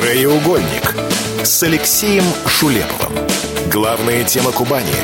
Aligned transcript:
Краеугольник 0.00 0.94
с 1.42 1.60
Алексеем 1.64 2.22
Шулеповым. 2.46 3.18
Главные 3.68 4.22
темы 4.22 4.52
Кубани 4.52 4.94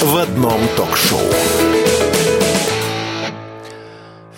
в 0.00 0.16
одном 0.16 0.60
ток-шоу. 0.76 1.18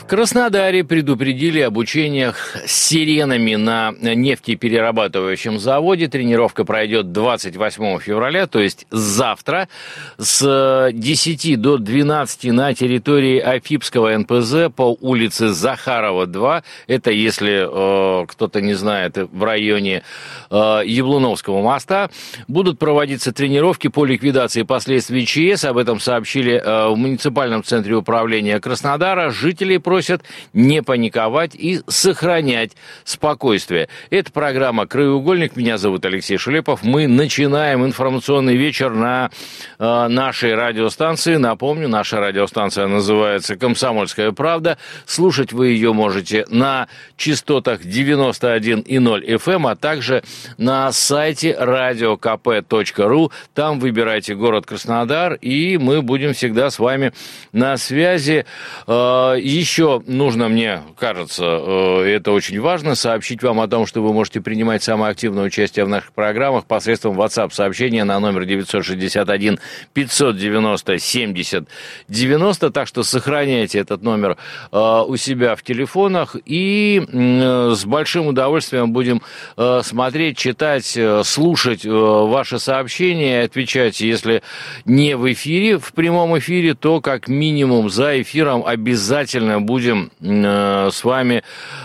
Краснодаре 0.08 0.84
предупредили 0.84 1.60
об 1.60 1.76
учениях 1.76 2.56
с 2.64 2.72
сиренами 2.72 3.56
на 3.56 3.90
нефтеперерабатывающем 3.90 5.58
заводе. 5.58 6.08
Тренировка 6.08 6.64
пройдет 6.64 7.12
28 7.12 7.98
февраля, 7.98 8.46
то 8.46 8.58
есть 8.58 8.86
завтра, 8.90 9.68
с 10.16 10.90
10 10.94 11.60
до 11.60 11.76
12 11.76 12.44
на 12.52 12.72
территории 12.72 13.38
Афипского 13.38 14.16
НПЗ 14.16 14.72
по 14.74 14.96
улице 14.98 15.48
Захарова, 15.50 16.26
2. 16.26 16.62
Это, 16.86 17.10
если 17.10 17.68
э, 17.68 18.26
кто-то 18.28 18.62
не 18.62 18.72
знает, 18.72 19.18
в 19.18 19.44
районе 19.44 20.04
э, 20.50 20.80
Яблуновского 20.86 21.60
моста. 21.60 22.08
Будут 22.48 22.78
проводиться 22.78 23.32
тренировки 23.32 23.88
по 23.88 24.06
ликвидации 24.06 24.62
последствий 24.62 25.26
ЧС. 25.26 25.64
Об 25.64 25.76
этом 25.76 26.00
сообщили 26.00 26.54
э, 26.54 26.88
в 26.88 26.96
муниципальном 26.96 27.62
центре 27.62 27.94
управления 27.94 28.58
Краснодара. 28.58 29.28
Жители 29.28 29.76
просят 29.76 29.97
просят 29.98 30.22
не 30.52 30.80
паниковать 30.80 31.56
и 31.56 31.80
сохранять 31.88 32.76
спокойствие. 33.02 33.88
Это 34.10 34.30
программа 34.30 34.86
«Краеугольник». 34.86 35.56
Меня 35.56 35.76
зовут 35.76 36.04
Алексей 36.04 36.36
Шулепов. 36.36 36.84
Мы 36.84 37.08
начинаем 37.08 37.84
информационный 37.84 38.54
вечер 38.54 38.94
на 38.94 39.32
э, 39.80 40.06
нашей 40.06 40.54
радиостанции. 40.54 41.34
Напомню, 41.34 41.88
наша 41.88 42.20
радиостанция 42.20 42.86
называется 42.86 43.56
«Комсомольская 43.56 44.30
правда». 44.30 44.78
Слушать 45.04 45.52
вы 45.52 45.70
ее 45.70 45.92
можете 45.92 46.46
на 46.48 46.86
частотах 47.16 47.84
91 47.84 48.82
и 48.82 49.00
0 49.00 49.24
FM, 49.24 49.54
эм, 49.54 49.66
а 49.66 49.74
также 49.74 50.22
на 50.58 50.92
сайте 50.92 51.58
radiokp.ru. 51.60 53.32
Там 53.52 53.80
выбирайте 53.80 54.36
город 54.36 54.64
Краснодар, 54.64 55.34
и 55.34 55.76
мы 55.76 56.02
будем 56.02 56.34
всегда 56.34 56.70
с 56.70 56.78
вами 56.78 57.12
на 57.50 57.76
связи. 57.78 58.46
Э, 58.86 59.34
еще 59.40 59.87
нужно, 60.06 60.48
мне 60.48 60.82
кажется, 60.98 61.44
э, 61.44 62.16
это 62.16 62.32
очень 62.32 62.60
важно, 62.60 62.94
сообщить 62.94 63.42
вам 63.42 63.60
о 63.60 63.68
том, 63.68 63.86
что 63.86 64.02
вы 64.02 64.12
можете 64.12 64.40
принимать 64.40 64.82
самое 64.82 65.12
активное 65.12 65.44
участие 65.44 65.84
в 65.84 65.88
наших 65.88 66.12
программах 66.12 66.64
посредством 66.64 67.20
WhatsApp-сообщения 67.20 68.04
на 68.04 68.20
номер 68.20 68.44
961 68.44 69.58
590 69.92 70.98
70 70.98 71.68
90. 72.08 72.70
Так 72.70 72.88
что 72.88 73.02
сохраняйте 73.02 73.78
этот 73.78 74.02
номер 74.02 74.36
э, 74.72 75.02
у 75.06 75.16
себя 75.16 75.56
в 75.56 75.62
телефонах 75.62 76.36
и 76.44 77.02
с 77.12 77.84
большим 77.84 78.28
удовольствием 78.28 78.92
будем 78.92 79.22
э, 79.56 79.80
смотреть, 79.82 80.36
читать, 80.36 80.98
слушать 81.24 81.84
ваши 81.84 82.58
сообщения, 82.58 83.42
отвечать, 83.42 84.00
если 84.00 84.42
не 84.84 85.16
в 85.16 85.30
эфире, 85.32 85.78
в 85.78 85.92
прямом 85.92 86.38
эфире, 86.38 86.74
то 86.74 87.00
как 87.00 87.28
минимум 87.28 87.90
за 87.90 88.20
эфиром 88.22 88.64
обязательно 88.64 89.60
будем 89.60 89.77
будем 89.78 90.10
э, 90.20 90.90
с 90.90 91.04
вами 91.04 91.44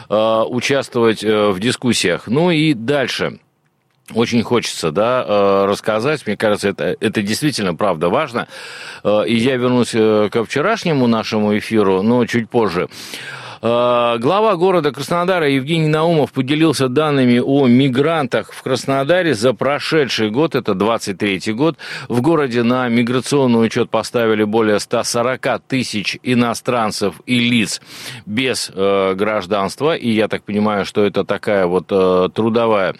э, 0.10 0.44
участвовать 0.50 1.24
э, 1.24 1.50
в 1.50 1.60
дискуссиях. 1.60 2.24
Ну 2.26 2.50
и 2.50 2.74
дальше. 2.74 3.40
Очень 4.14 4.44
хочется, 4.44 4.92
да, 4.92 5.66
рассказать. 5.66 6.28
Мне 6.28 6.36
кажется, 6.36 6.68
это, 6.68 6.98
это 7.00 7.22
действительно, 7.22 7.74
правда, 7.74 8.10
важно. 8.10 8.50
И 9.06 9.34
я 9.34 9.56
вернусь 9.56 9.92
ко 9.92 10.44
вчерашнему 10.44 11.08
нашему 11.08 11.58
эфиру, 11.58 12.02
но 12.02 12.26
чуть 12.26 12.50
позже. 12.50 12.90
Э, 13.66 14.18
глава 14.20 14.58
города 14.58 14.92
Краснодара 14.92 15.48
Евгений 15.50 15.88
Наумов 15.88 16.34
поделился 16.34 16.90
данными 16.90 17.40
о 17.40 17.66
мигрантах 17.66 18.52
в 18.52 18.62
Краснодаре 18.62 19.34
за 19.36 19.54
прошедший 19.54 20.32
год, 20.32 20.54
это 20.54 20.74
23 20.74 21.54
год. 21.54 21.78
В 22.10 22.20
городе 22.20 22.64
на 22.64 22.90
миграционный 22.90 23.66
учет 23.66 23.90
поставили 23.90 24.44
более 24.44 24.82
140 24.82 25.62
тысяч 25.66 26.18
иностранцев 26.24 27.22
и 27.26 27.40
лиц 27.40 27.80
без 28.26 28.70
э, 28.74 29.14
гражданства. 29.14 29.96
И 29.96 30.10
я 30.10 30.28
так 30.28 30.44
понимаю, 30.44 30.84
что 30.84 31.06
это 31.06 31.24
такая 31.24 31.66
вот 31.66 31.86
э, 31.90 32.30
трудовая 32.36 32.96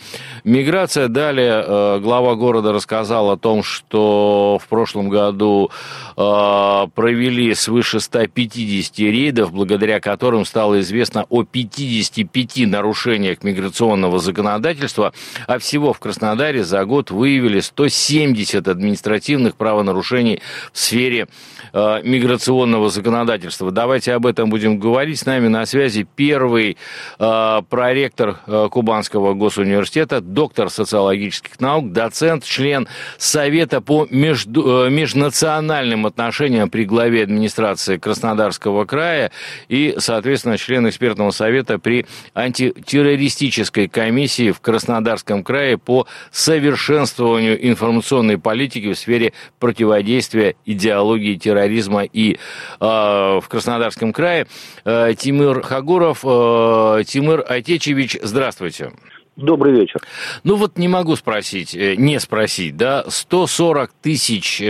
миграция. 0.46 1.10
Далее 1.10 2.00
глава 2.00 2.36
города 2.36 2.72
рассказал 2.72 3.32
о 3.32 3.38
том, 3.38 3.64
что 3.64 4.60
в 4.64 4.68
прошлом 4.70 5.10
году 5.10 5.70
провели 6.16 7.54
свыше 7.54 8.00
150 8.00 9.00
рейдов, 9.00 9.52
благодаря 9.52 10.00
которым 10.00 10.46
стало 10.54 10.82
известно 10.82 11.26
о 11.30 11.44
55 11.44 12.68
нарушениях 12.68 13.44
миграционного 13.44 14.20
законодательства, 14.20 15.12
а 15.48 15.58
всего 15.58 15.94
в 15.94 16.00
Краснодаре 16.00 16.64
за 16.64 16.86
год 16.86 17.10
выявили 17.10 17.60
170 17.60 18.68
административных 18.68 19.56
правонарушений 19.56 20.44
в 20.72 20.78
сфере 20.78 21.28
э, 21.74 22.02
миграционного 22.04 22.90
законодательства. 22.90 23.72
Давайте 23.72 24.14
об 24.14 24.26
этом 24.26 24.50
будем 24.50 24.80
говорить. 24.80 25.20
С 25.20 25.26
нами 25.26 25.48
на 25.48 25.66
связи 25.66 26.08
первый 26.16 26.78
э, 27.20 27.62
проректор 27.70 28.40
э, 28.46 28.68
Кубанского 28.72 29.34
госуниверситета, 29.34 30.22
доктор 30.22 30.70
социологических 30.70 31.60
наук, 31.60 31.92
доцент, 31.92 32.44
член 32.44 32.88
Совета 33.18 33.82
по 33.82 34.08
между, 34.10 34.86
э, 34.86 34.90
межнациональным 34.90 36.06
отношениям 36.06 36.70
при 36.70 36.86
главе 36.86 37.24
администрации 37.24 37.98
Краснодарского 37.98 38.86
края 38.86 39.32
и, 39.68 39.96
соответственно, 39.98 40.58
член 40.58 40.88
экспертного 40.88 41.32
совета 41.32 41.80
при 41.80 42.06
антитеррористической 42.34 43.88
комиссии 43.88 44.52
в 44.52 44.60
Краснодарском 44.60 45.44
крае 45.44 45.78
по 45.78 46.08
совершенствованию 46.32 47.68
информационной 47.68 48.38
политики 48.38 48.94
в 48.94 48.98
сфере 48.98 49.34
противодействия 49.60 50.56
идеологии 50.66 51.36
терроризма 51.36 51.63
и 51.68 52.34
э, 52.34 52.38
в 52.80 53.44
Краснодарском 53.48 54.14
крае. 54.14 54.48
Э, 54.86 55.14
Тимур 55.18 55.62
Хагуров, 55.62 56.20
э, 56.24 57.04
Тимур 57.06 57.44
Отечевич, 57.48 58.18
здравствуйте. 58.22 58.92
Добрый 59.36 59.74
вечер. 59.74 60.00
Ну 60.44 60.56
вот 60.58 60.78
не 60.78 60.88
могу 60.88 61.16
спросить, 61.16 61.74
э, 61.74 61.96
не 61.96 62.20
спросить, 62.20 62.78
да, 62.78 63.04
140 63.08 63.92
тысяч 64.00 64.62
э, 64.62 64.66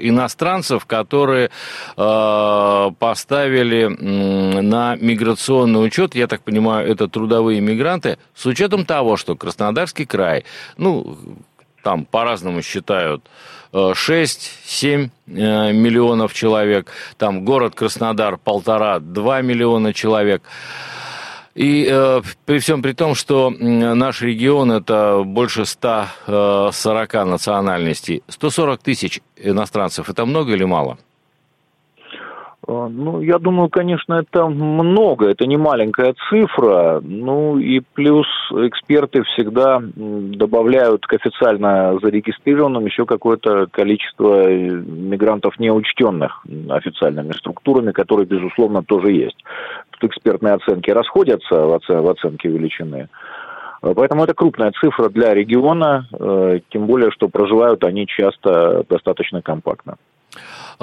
иностранцев, 0.00 0.84
которые 0.84 1.50
э, 1.96 2.90
поставили 2.98 3.86
на 3.86 4.96
миграционный 4.96 5.82
учет, 5.82 6.14
я 6.14 6.26
так 6.26 6.42
понимаю, 6.42 6.90
это 6.90 7.08
трудовые 7.08 7.62
мигранты, 7.62 8.18
с 8.34 8.44
учетом 8.44 8.84
того, 8.84 9.16
что 9.16 9.34
Краснодарский 9.34 10.04
край, 10.04 10.44
ну, 10.76 11.16
там 11.82 12.04
по-разному 12.04 12.60
считают, 12.60 13.24
6-7 13.72 15.10
миллионов 15.26 16.34
человек, 16.34 16.90
там 17.16 17.44
город 17.44 17.74
Краснодар 17.74 18.36
полтора-два 18.36 19.40
миллиона 19.42 19.92
человек. 19.92 20.42
И 21.54 21.86
э, 21.90 22.22
при 22.46 22.58
всем 22.60 22.80
при 22.82 22.92
том, 22.92 23.14
что 23.14 23.50
наш 23.50 24.22
регион 24.22 24.72
это 24.72 25.22
больше 25.24 25.66
140 25.66 27.14
э, 27.14 27.24
национальностей, 27.24 28.22
140 28.28 28.82
тысяч 28.82 29.20
иностранцев, 29.36 30.08
это 30.08 30.24
много 30.24 30.54
или 30.54 30.64
мало? 30.64 30.98
Э, 32.66 32.88
ну, 32.90 33.20
я 33.20 33.38
думаю, 33.38 33.68
конечно, 33.68 34.14
это 34.14 34.46
много, 34.46 35.28
это 35.28 35.46
не 35.46 35.56
маленькая 35.56 36.14
цифра. 36.28 37.00
Ну 37.02 37.58
и 37.58 37.80
плюс 37.80 38.26
эксперты 38.52 39.22
всегда 39.24 39.80
добавляют 39.82 41.06
к 41.06 41.12
официально 41.14 41.98
зарегистрированным 42.00 42.86
еще 42.86 43.06
какое-то 43.06 43.66
количество 43.70 44.50
мигрантов 44.50 45.58
неучтенных 45.58 46.44
официальными 46.68 47.32
структурами, 47.32 47.92
которые, 47.92 48.26
безусловно, 48.26 48.82
тоже 48.82 49.12
есть. 49.12 49.42
Тут 49.90 50.10
экспертные 50.10 50.54
оценки 50.54 50.90
расходятся 50.90 51.54
в, 51.54 51.74
оцен- 51.74 52.02
в 52.02 52.08
оценке 52.08 52.48
величины. 52.48 53.08
Э, 53.82 53.92
поэтому 53.94 54.24
это 54.24 54.34
крупная 54.34 54.72
цифра 54.72 55.08
для 55.08 55.34
региона, 55.34 56.06
э, 56.12 56.60
тем 56.70 56.86
более, 56.86 57.10
что 57.10 57.28
проживают 57.28 57.82
они 57.84 58.06
часто 58.06 58.84
достаточно 58.88 59.42
компактно. 59.42 59.96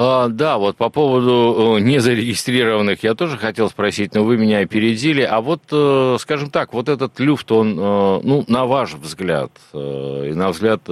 А, 0.01 0.29
да, 0.29 0.57
вот 0.57 0.77
по 0.77 0.89
поводу 0.89 1.75
э, 1.75 1.81
незарегистрированных 1.81 3.03
я 3.03 3.15
тоже 3.15 3.37
хотел 3.37 3.69
спросить, 3.69 4.15
но 4.15 4.23
вы 4.23 4.37
меня 4.37 4.59
опередили. 4.59 5.23
А 5.23 5.41
вот, 5.41 5.61
э, 5.73 6.15
скажем 6.21 6.51
так, 6.51 6.71
вот 6.71 6.87
этот 6.87 7.19
люфт, 7.19 7.51
он, 7.51 7.77
э, 7.77 8.19
ну, 8.23 8.45
на 8.47 8.65
ваш 8.65 8.93
взгляд 8.93 9.51
и 9.73 10.31
на 10.33 10.51
взгляд 10.51 10.83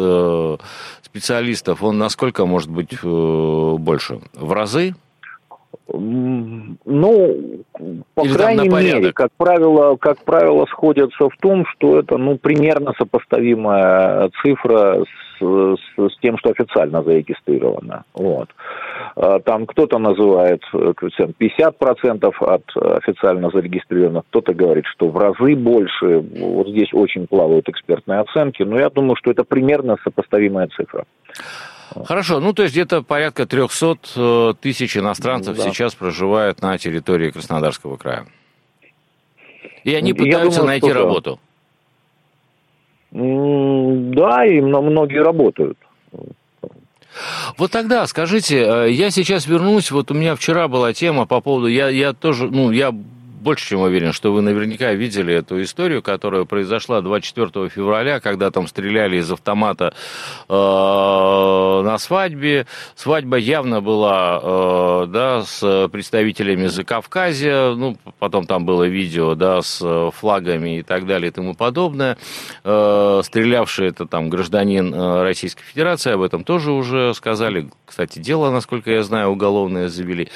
специалистов, 1.02 1.84
он 1.84 1.98
насколько 1.98 2.46
может 2.46 2.70
быть 2.70 3.02
больше? 3.02 4.20
В 4.34 4.52
разы? 4.52 4.94
Ну, 5.94 7.64
по 8.14 8.26
Или 8.26 8.34
крайней 8.34 8.70
мере, 8.70 9.14
как 9.14 9.30
правило, 9.38 9.96
как 9.96 10.18
правило, 10.24 10.66
сходятся 10.66 11.30
в 11.30 11.38
том, 11.40 11.66
что 11.66 12.00
это 12.00 12.18
ну, 12.18 12.38
примерно 12.38 12.94
сопоставимая 12.98 14.30
цифра 14.42 15.04
с, 15.40 15.40
с, 15.40 15.80
с 15.98 16.20
тем, 16.22 16.38
что 16.38 16.50
официально 16.50 17.04
зарегистрировано. 17.04 18.04
Вот. 18.14 18.50
А, 19.16 19.40
там 19.40 19.66
кто-то 19.66 19.98
называет 19.98 20.62
коэффициент 20.72 21.36
50% 21.40 22.34
от 22.40 22.64
официально 22.76 23.50
зарегистрированных, 23.50 24.24
кто-то 24.30 24.54
говорит, 24.54 24.86
что 24.88 25.08
в 25.08 25.18
разы 25.18 25.56
больше. 25.56 26.20
Вот 26.20 26.68
здесь 26.68 26.94
очень 26.94 27.28
плавают 27.28 27.70
экспертные 27.70 28.20
оценки, 28.20 28.64
но 28.64 28.78
я 28.78 28.90
думаю, 28.90 29.16
что 29.16 29.32
это 29.32 29.46
примерно 29.46 29.96
сопоставимая 30.04 30.68
цифра. 30.68 31.06
Хорошо, 32.06 32.40
ну 32.40 32.54
то 32.54 32.64
есть 32.64 32.74
где-то 32.74 33.02
порядка 33.02 33.46
300 33.46 33.98
э, 34.16 34.54
тысяч 34.60 34.98
иностранцев 34.98 35.58
да. 35.58 35.64
сейчас 35.64 35.96
проживает 35.96 36.62
на 36.62 36.78
территории 36.78 37.32
Краснодарского 37.32 37.98
края. 37.98 38.28
И 39.84 39.94
они 39.96 40.14
пытаются 40.14 40.62
думаю, 40.62 40.80
найти 40.80 40.92
работу. 40.92 41.40
Да, 43.12 44.46
и 44.46 44.60
многие 44.60 45.24
работают. 45.24 45.78
Вот 47.58 47.72
тогда 47.72 48.06
скажите, 48.06 48.60
э, 48.60 48.92
я 48.92 49.10
сейчас 49.10 49.48
вернусь, 49.48 49.92
вот 49.92 50.12
у 50.12 50.14
меня 50.14 50.36
вчера 50.36 50.68
была 50.68 50.94
тема 50.94 51.26
по 51.26 51.42
поводу, 51.42 51.68
я, 51.68 51.90
я 51.90 52.14
тоже, 52.14 52.48
ну, 52.48 52.72
я 52.72 52.94
больше 53.40 53.70
чем 53.70 53.82
уверен, 53.82 54.14
что 54.14 54.34
вы 54.34 54.42
наверняка 54.42 54.94
видели 54.94 55.34
эту 55.34 55.62
историю, 55.62 56.02
которая 56.02 56.46
произошла 56.46 57.02
24 57.02 57.70
февраля, 57.70 58.20
когда 58.20 58.52
там 58.52 58.68
стреляли 58.68 59.18
из 59.18 59.32
автомата 59.32 59.94
э, 60.50 60.54
на 60.54 61.98
свадьбе. 61.98 62.66
Свадьба 62.96 63.38
явно 63.38 63.82
была 63.82 64.40
э, 64.42 65.06
да, 65.08 65.44
с 65.44 65.88
представителями 65.90 66.68
Закавказья, 66.68 67.74
ну, 67.76 67.98
потом 68.20 68.46
там 68.46 68.66
было 68.66 68.86
видео 68.86 69.36
да, 69.36 69.62
с 69.62 70.12
флагами 70.12 70.80
и 70.80 70.84
так 70.84 71.06
далее 71.06 71.30
и 71.30 71.32
тому 71.32 71.54
подобное. 71.54 72.18
Э, 72.64 73.22
стрелявший 73.24 73.88
это 73.88 74.06
там 74.06 74.30
гражданин 74.30 74.94
э, 74.94 75.24
Российской 75.24 75.64
Федерации, 75.64 76.14
об 76.14 76.22
этом 76.22 76.44
тоже 76.44 76.72
уже 76.72 77.14
сказали. 77.14 77.70
Кстати, 77.86 78.20
дело, 78.20 78.52
насколько 78.52 78.92
я 78.92 79.04
знаю, 79.04 79.30
уголовное 79.30 79.88
завели. 79.90 80.30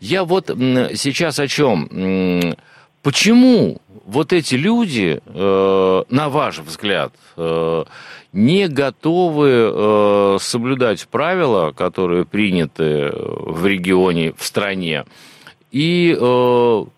Я 0.00 0.24
вот 0.24 0.46
сейчас 0.48 1.38
о 1.38 1.48
чем? 1.48 1.88
Почему 3.02 3.80
вот 4.06 4.32
эти 4.32 4.54
люди, 4.54 5.20
э, 5.24 6.02
на 6.08 6.28
ваш 6.28 6.60
взгляд, 6.60 7.12
э, 7.36 7.84
не 8.32 8.68
готовы 8.68 9.48
э, 9.50 10.38
соблюдать 10.40 11.06
правила, 11.08 11.72
которые 11.72 12.24
приняты 12.24 13.12
в 13.12 13.66
регионе, 13.66 14.32
в 14.36 14.44
стране, 14.44 15.04
и 15.72 16.10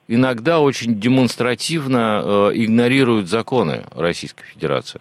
иногда 0.08 0.60
очень 0.60 1.00
демонстративно 1.00 2.52
игнорируют 2.54 3.28
законы 3.28 3.84
Российской 3.96 4.44
Федерации? 4.44 5.00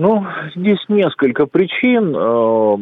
Ну, 0.00 0.24
здесь 0.54 0.78
несколько 0.86 1.46
причин. 1.46 2.14
Э, 2.14 2.76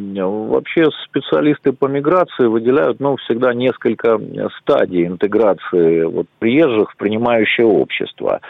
вообще 0.51 0.85
специалисты 1.09 1.73
по 1.73 1.87
миграции 1.87 2.45
выделяют, 2.45 3.01
ну, 3.01 3.17
всегда 3.17 3.55
несколько 3.55 4.21
стадий 4.61 5.07
интеграции 5.07 6.03
вот, 6.03 6.27
приезжих 6.39 6.93
в 6.93 6.97
принимающее 6.99 7.67
общество. 7.67 8.41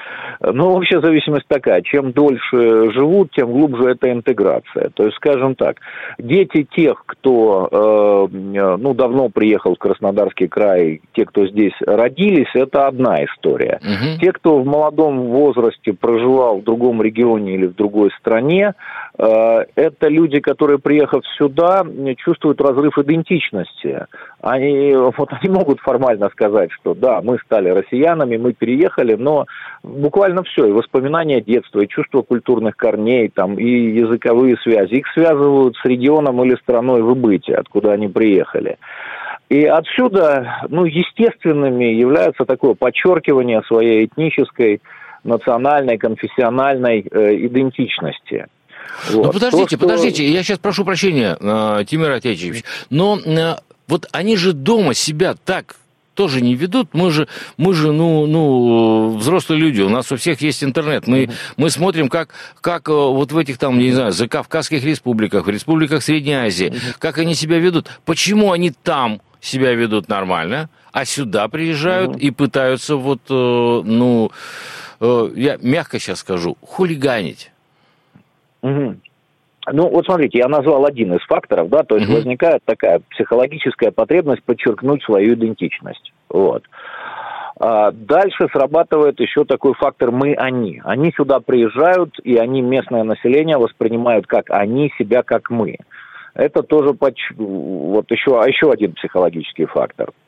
Ну, 0.41 0.73
вообще 0.73 1.01
зависимость 1.01 1.47
такая, 1.47 1.81
чем 1.83 2.11
дольше 2.11 2.91
живут, 2.91 3.31
тем 3.37 3.53
глубже 3.53 3.91
эта 3.91 4.11
интеграция. 4.11 4.91
То 4.95 5.05
есть, 5.05 5.17
скажем 5.19 5.55
так, 5.55 5.77
дети 6.19 6.67
тех, 6.69 7.05
кто, 7.07 7.69
э, 7.71 8.37
ну, 8.37 8.95
давно 8.95 9.29
приехал 9.29 9.77
в 9.77 9.79
Краснодарский 9.79 10.49
край, 10.49 11.03
те, 11.13 11.25
кто 11.25 11.47
здесь 11.47 11.75
родились, 11.87 12.51
это 12.55 12.89
одна 12.89 13.25
история. 13.27 13.79
Угу. 13.81 14.21
Те, 14.23 14.33
кто 14.33 14.59
в 14.59 14.67
молодом 14.67 15.29
возрасте 15.29 15.93
проживал 15.93 16.59
в 16.59 16.65
другом 16.65 17.01
регионе 17.01 17.55
или 17.55 17.67
в 17.67 17.77
другой 17.77 18.11
стране, 18.19 18.56
стране, 18.57 18.75
э, 19.19 19.65
это 19.75 20.09
люди, 20.09 20.41
которые, 20.41 20.79
приехав 20.79 21.23
сюда, 21.37 21.85
чувствуют 22.19 22.61
разрыв 22.61 22.99
идентичности. 22.99 24.07
Они, 24.41 24.95
вот 24.95 25.29
они 25.41 25.53
могут 25.53 25.81
формально 25.81 26.29
сказать, 26.31 26.71
что 26.73 26.95
да, 26.95 27.21
мы 27.23 27.39
стали 27.45 27.69
россиянами, 27.69 28.37
мы 28.37 28.53
переехали, 28.53 29.15
но 29.15 29.47
буквально 29.83 30.43
все, 30.45 30.67
и 30.67 30.73
воспоминания 30.73 31.41
детства, 31.41 31.81
и 31.81 31.89
чувство 31.89 32.23
культурных 32.23 32.77
корней, 32.77 33.29
там, 33.29 33.59
и 33.59 33.67
языковые 33.67 34.57
связи, 34.59 34.95
их 34.95 35.07
связывают 35.15 35.77
с 35.77 35.85
регионом 35.85 36.43
или 36.45 36.57
страной 36.57 37.03
выбытия, 37.03 37.59
откуда 37.59 37.93
они 37.93 38.09
приехали. 38.09 38.79
И 39.49 39.65
отсюда, 39.65 40.59
ну, 40.69 40.85
естественными 40.85 41.85
является 41.85 42.45
такое 42.45 42.75
подчеркивание 42.75 43.63
своей 43.63 44.07
этнической 44.07 44.81
национальной, 45.27 45.99
конфессиональной 45.99 47.07
э, 47.11 47.47
идентичности. 47.47 48.47
Ну, 49.11 49.19
вот. 49.19 49.27
Ну 49.27 49.33
подождите, 49.33 49.65
То, 49.65 49.77
что... 49.77 49.79
подождите, 49.79 50.27
я 50.29 50.43
сейчас 50.43 50.59
прошу 50.59 50.85
прощения, 50.85 51.37
э, 51.39 51.85
Тимир 51.87 52.13
Отечевич, 52.13 52.65
но 52.91 53.19
э, 53.19 53.57
вот 53.89 54.09
они 54.13 54.37
же 54.37 54.53
дома 54.53 54.95
себя 54.95 55.35
так 55.45 55.77
тоже 56.15 56.41
не 56.41 56.55
ведут. 56.55 56.95
Мы 56.95 57.11
же, 57.11 57.29
мы 57.59 57.75
же 57.75 57.93
ну, 57.93 58.27
ну, 58.27 59.17
взрослые 59.19 59.61
люди, 59.61 59.83
у 59.83 59.91
нас 59.91 60.11
у 60.11 60.17
всех 60.17 60.41
есть 60.41 60.65
интернет. 60.65 61.07
Мы, 61.07 61.29
мы 61.59 61.69
смотрим, 61.69 62.09
как, 62.09 62.31
как 62.63 62.89
вот 62.89 63.33
в 63.33 63.37
этих 63.37 63.59
там, 63.59 63.79
не 63.79 63.93
знаю, 63.93 64.13
закавказских 64.13 64.83
республиках, 64.83 65.47
в 65.47 65.51
республиках 65.51 66.03
Средней 66.03 66.33
Азии, 66.33 66.73
как 66.99 67.19
они 67.19 67.35
себя 67.35 67.59
ведут. 67.59 67.89
Почему 68.07 68.53
они 68.53 68.71
там 68.71 69.21
себя 69.43 69.75
ведут 69.75 70.09
нормально, 70.09 70.71
а 70.91 71.05
сюда 71.05 71.49
приезжают 71.49 72.17
и 72.17 72.31
пытаются 72.31 72.97
вот, 72.97 73.21
ну 73.29 74.33
я 75.01 75.59
мягко 75.61 75.99
сейчас 75.99 76.21
скажу, 76.21 76.57
хулиганить. 76.61 77.53
Угу. 78.63 78.97
Ну, 79.73 79.89
вот 79.89 80.05
смотрите, 80.05 80.39
я 80.39 80.49
назвал 80.49 80.87
один 80.87 81.15
из 81.15 81.23
факторов, 81.27 81.69
да, 81.69 81.83
то 81.83 81.97
есть 81.97 82.09
угу. 82.09 82.19
возникает 82.19 82.63
такая 82.65 83.01
психологическая 83.11 83.91
потребность 83.91 84.43
подчеркнуть 84.45 85.03
свою 85.03 85.35
идентичность. 85.35 86.13
Вот. 86.29 86.63
А 87.59 87.91
дальше 87.91 88.49
срабатывает 88.53 89.19
еще 89.19 89.45
такой 89.45 89.73
фактор 89.75 90.13
«мы-они». 90.13 90.83
Они 90.85 91.11
сюда 91.17 91.41
приезжают, 91.41 92.19
и 92.23 92.37
они, 92.37 92.61
местное 92.61 93.03
население, 93.03 93.57
воспринимают 93.57 94.27
как 94.27 94.51
они, 94.51 94.93
себя 94.99 95.23
как 95.23 95.51
мы. 95.51 95.79
Это 96.35 96.63
тоже 96.63 96.93
вот 96.93 98.11
еще, 98.11 98.31
еще 98.47 98.71
один 98.71 98.93
психологический 98.93 99.65
фактор– 99.65 100.11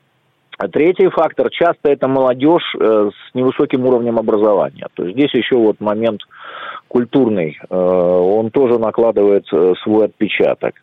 а 0.58 0.66
третий 0.66 1.08
фактор, 1.08 1.50
часто 1.50 1.88
это 1.88 2.08
молодежь 2.08 2.75
э, 2.78 3.10
с 3.12 3.34
невысоким 3.34 3.87
уровнем 3.87 4.19
образования. 4.19 4.88
То 4.94 5.05
есть 5.05 5.16
здесь 5.16 5.32
еще 5.32 5.55
вот 5.55 5.81
момент 5.81 6.22
культурный, 6.88 7.56
э, 7.58 7.75
он 7.75 8.50
тоже 8.50 8.81
накладывает 8.81 9.44
э, 9.52 9.75
свой 9.82 10.06
отпечаток. 10.06 10.75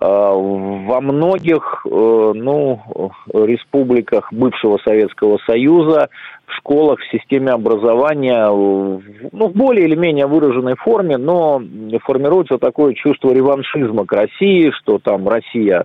Во 0.00 1.00
многих 1.02 1.82
ну, 1.84 3.12
республиках 3.32 4.32
бывшего 4.32 4.78
Советского 4.78 5.38
Союза 5.46 6.08
в 6.46 6.52
школах, 6.54 6.98
в 6.98 7.16
системе 7.16 7.52
образования, 7.52 8.46
ну, 8.48 9.48
в 9.48 9.52
более 9.52 9.86
или 9.86 9.94
менее 9.94 10.26
выраженной 10.26 10.76
форме, 10.76 11.18
но 11.18 11.62
формируется 12.04 12.56
такое 12.58 12.94
чувство 12.94 13.32
реваншизма 13.32 14.06
к 14.06 14.12
России, 14.12 14.72
что 14.80 14.98
там 14.98 15.28
Россия 15.28 15.84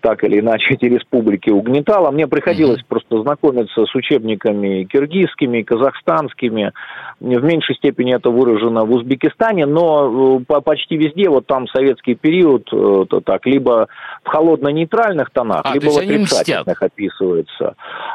так 0.00 0.24
или 0.24 0.40
иначе 0.40 0.74
эти 0.74 0.86
республики 0.86 1.50
угнетала. 1.50 2.10
Мне 2.10 2.26
приходилось 2.26 2.82
просто 2.88 3.20
знакомиться 3.20 3.84
с 3.84 3.94
учебниками 3.94 4.84
киргизскими, 4.84 5.62
казахстанскими. 5.62 6.72
В 7.20 7.44
меньшей 7.44 7.76
степени 7.76 8.14
это 8.14 8.30
выражено 8.30 8.84
в 8.84 8.92
Узбекистане, 8.92 9.66
но 9.66 10.40
э, 10.48 10.60
почти 10.64 10.96
везде 10.96 11.28
вот 11.28 11.46
там 11.46 11.66
советский 11.68 12.14
период 12.14 12.68
э, 12.72 13.04
то 13.08 13.20
так 13.20 13.44
либо 13.46 13.88
в 14.24 14.28
холодно-нейтральных 14.28 15.30
тонах, 15.30 15.62
а, 15.64 15.74
либо 15.74 15.90
в 15.90 15.98
отрицательных 15.98 16.82
описывается. 16.82 17.74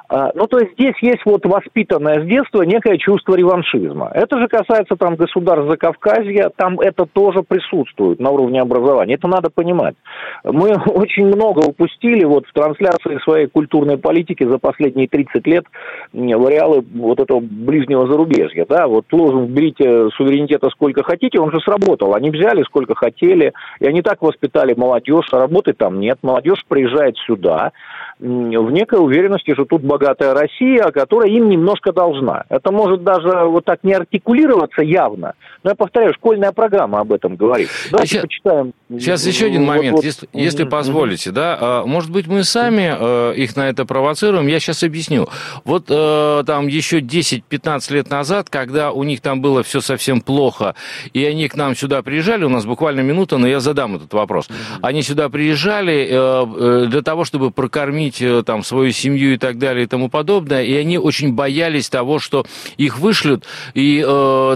А, 0.10 0.32
ну, 0.34 0.48
то 0.48 0.58
есть 0.58 0.74
здесь 0.74 0.96
есть 1.02 1.22
вот 1.26 1.46
воспитанное 1.46 2.24
с 2.24 2.28
детства 2.28 2.64
некое 2.64 2.98
чувство 2.98 3.36
реваншизма. 3.36 4.10
Это 4.14 4.40
же 4.40 4.48
касается 4.48 4.96
там 4.96 5.16
государств 5.16 5.70
Закавказья, 5.70 6.52
там 6.56 6.80
это 6.80 7.06
тоже 7.06 7.44
присутствует 7.44 8.20
на 8.20 8.32
уровне 8.32 8.62
образования. 8.62 9.16
Это 9.16 9.28
надо 9.28 9.50
понимать. 9.50 9.96
Мы 10.44 10.70
очень 10.88 11.19
очень 11.20 11.28
много 11.28 11.66
упустили 11.66 12.24
вот 12.24 12.46
в 12.48 12.54
трансляции 12.54 13.20
своей 13.24 13.48
культурной 13.48 13.98
политики 13.98 14.44
за 14.44 14.58
последние 14.58 15.08
30 15.08 15.46
лет 15.48 15.66
в 16.14 16.46
ареалы 16.46 16.84
вот 16.96 17.20
этого 17.20 17.40
ближнего 17.40 18.08
зарубежья. 18.08 18.66
Да? 18.68 18.88
Вот 18.88 19.06
лозунг 19.12 19.50
«берите 19.50 20.10
суверенитета 20.16 20.70
сколько 20.70 21.04
хотите», 21.04 21.40
он 21.40 21.52
же 21.52 21.60
сработал. 21.60 22.14
Они 22.16 22.30
взяли 22.30 22.64
сколько 22.64 22.96
хотели, 22.96 23.54
и 23.80 23.86
они 23.86 24.02
так 24.02 24.22
воспитали 24.22 24.74
молодежь, 24.74 25.28
а 25.32 25.40
работы 25.40 25.74
там 25.74 26.00
нет. 26.00 26.20
Молодежь 26.22 26.64
приезжает 26.68 27.16
сюда, 27.26 27.72
в 28.20 28.72
некой 28.72 29.00
уверенности, 29.00 29.54
что 29.54 29.66
тут 29.66 29.82
богатая 29.82 30.34
Россия, 30.34 30.84
которая 30.92 31.30
им 31.30 31.50
немножко 31.50 31.94
должна. 31.94 32.44
Это 32.50 32.72
может 32.72 33.04
даже 33.04 33.46
вот 33.46 33.64
так 33.64 33.84
не 33.84 33.94
артикулироваться 33.94 34.82
явно, 34.82 35.36
но 35.64 35.72
я 35.72 35.76
повторяю, 35.76 36.14
школьная 36.14 36.52
программа 36.52 37.00
об 37.00 37.14
этом 37.14 37.38
говорит. 37.38 37.70
Давайте 37.92 38.12
сейчас, 38.12 38.22
почитаем. 38.24 38.74
Сейчас 38.90 39.26
еще 39.26 39.46
один 39.46 39.64
момент, 39.64 39.98
вот, 39.98 40.04
если, 40.04 40.28
если 40.34 40.66
позволите, 40.66 41.09
да, 41.32 41.58
а, 41.60 41.86
может 41.86 42.12
быть, 42.12 42.28
мы 42.28 42.44
сами 42.44 42.96
э, 42.98 43.34
их 43.36 43.56
на 43.56 43.70
это 43.70 43.86
провоцируем, 43.86 44.48
я 44.48 44.60
сейчас 44.60 44.84
объясню. 44.84 45.28
Вот 45.64 45.86
э, 45.90 46.44
там 46.46 46.68
еще 46.68 47.00
10-15 47.00 47.94
лет 47.94 48.10
назад, 48.10 48.50
когда 48.50 48.92
у 48.92 49.04
них 49.04 49.22
там 49.22 49.42
было 49.42 49.64
все 49.64 49.82
совсем 49.82 50.22
плохо, 50.22 50.76
и 51.14 51.24
они 51.26 51.48
к 51.48 51.56
нам 51.56 51.76
сюда 51.76 52.02
приезжали, 52.02 52.44
у 52.44 52.50
нас 52.50 52.66
буквально 52.66 53.02
минута, 53.02 53.38
но 53.38 53.48
я 53.48 53.60
задам 53.60 53.96
этот 53.96 54.14
вопрос. 54.14 54.48
Они 54.82 55.02
сюда 55.02 55.30
приезжали 55.30 56.08
э, 56.10 56.86
для 56.88 57.02
того, 57.02 57.26
чтобы 57.26 57.52
прокормить 57.52 58.24
там 58.46 58.64
свою 58.64 58.92
семью 58.92 59.34
и 59.34 59.38
так 59.38 59.58
далее 59.58 59.86
и 59.86 59.88
тому 59.88 60.10
подобное, 60.10 60.64
и 60.64 60.74
они 60.76 60.98
очень 60.98 61.34
боялись 61.34 61.90
того, 61.90 62.20
что 62.20 62.46
их 62.78 63.00
вышлют, 63.00 63.46
и 63.74 64.02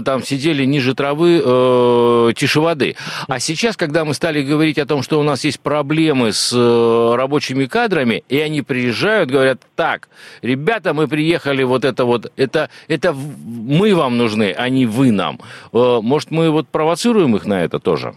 там 0.04 0.22
сидели 0.22 0.64
ниже 0.64 0.94
травы, 0.94 2.32
тише 2.36 2.60
воды. 2.60 2.96
А 3.28 3.40
сейчас, 3.40 3.76
когда 3.76 4.04
мы 4.04 4.14
стали 4.14 4.42
говорить 4.42 4.78
о 4.78 4.86
том, 4.86 5.02
что 5.02 5.18
у 5.20 5.22
нас 5.22 5.44
есть 5.44 5.60
проблемы 5.60 6.32
с 6.32 6.43
рабочими 6.52 7.66
кадрами, 7.66 8.24
и 8.28 8.38
они 8.38 8.62
приезжают, 8.62 9.30
говорят, 9.30 9.62
так, 9.76 10.08
ребята, 10.42 10.94
мы 10.94 11.08
приехали, 11.08 11.62
вот 11.62 11.84
это 11.84 12.04
вот, 12.04 12.32
это, 12.36 12.70
это 12.88 13.12
мы 13.12 13.94
вам 13.94 14.16
нужны, 14.16 14.54
а 14.56 14.68
не 14.68 14.86
вы 14.86 15.10
нам. 15.10 15.40
Э, 15.72 16.00
может, 16.02 16.30
мы 16.30 16.50
вот 16.50 16.68
провоцируем 16.68 17.36
их 17.36 17.46
на 17.46 17.64
это 17.64 17.78
тоже? 17.78 18.14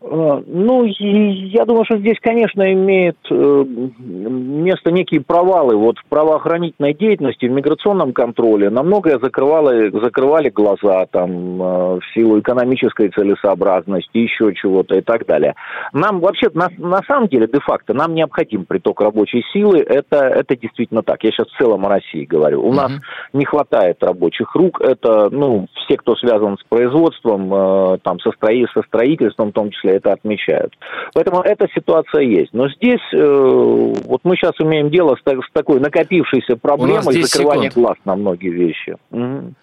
Э, 0.00 0.42
ну, 0.46 0.84
я 0.84 1.64
думаю, 1.64 1.84
что 1.84 1.98
здесь, 1.98 2.18
конечно, 2.20 2.72
имеет 2.72 3.16
э, 3.30 3.64
место 3.98 4.92
некие 4.92 5.20
провалы 5.20 5.76
вот 5.76 5.98
в 5.98 6.04
правоохранительной 6.08 6.94
деятельности, 6.94 7.46
в 7.46 7.50
миграционном 7.50 8.12
контроле. 8.12 8.70
На 8.70 8.82
многое 8.82 9.18
закрывали, 9.18 9.90
закрывали 9.90 10.50
глаза 10.50 11.06
там, 11.06 11.30
э, 11.30 11.98
в 11.98 12.00
силу 12.14 12.38
экономической 12.38 13.08
целесообразности, 13.08 14.18
еще 14.18 14.54
чего-то 14.54 14.96
и 14.96 15.00
так 15.00 15.26
далее. 15.26 15.54
Нам 15.92 16.20
вообще, 16.20 16.48
на, 16.54 16.68
на 16.78 17.02
самом 17.02 17.28
деле, 17.28 17.48
де-факто, 17.52 17.92
нам 17.92 18.14
необходим 18.14 18.64
приток 18.64 19.00
рабочей 19.00 19.42
силы. 19.52 19.78
Это, 19.78 20.18
это 20.18 20.56
действительно 20.56 21.02
так. 21.02 21.24
Я 21.24 21.32
сейчас 21.32 21.48
в 21.48 21.58
целом 21.58 21.84
о 21.86 21.88
России 21.88 22.24
говорю. 22.24 22.62
У 22.62 22.70
mm-hmm. 22.70 22.76
нас 22.76 22.92
не 23.32 23.44
хватает 23.44 24.02
рабочих 24.02 24.54
рук. 24.54 24.80
Это, 24.80 25.28
ну, 25.30 25.66
все, 25.74 25.96
кто 25.96 26.14
связан 26.16 26.56
с 26.58 26.62
производством, 26.68 27.98
там, 28.02 28.20
со, 28.20 28.30
строи, 28.32 28.66
со 28.72 28.82
строительством 28.82 29.50
в 29.50 29.52
том 29.52 29.70
числе, 29.70 29.87
это 29.90 30.12
отмечают. 30.12 30.74
Поэтому 31.14 31.40
эта 31.42 31.66
ситуация 31.74 32.22
есть. 32.22 32.52
Но 32.52 32.68
здесь 32.68 33.00
э, 33.12 33.18
вот 33.18 34.20
мы 34.24 34.36
сейчас 34.36 34.54
имеем 34.58 34.90
дело 34.90 35.16
с, 35.16 35.20
с 35.20 35.52
такой 35.52 35.80
накопившейся 35.80 36.56
проблемой 36.56 37.22
закрывания 37.22 37.70
глаз 37.70 37.96
на 38.04 38.16
многие 38.16 38.50
вещи. 38.50 38.96
Угу. 39.10 39.54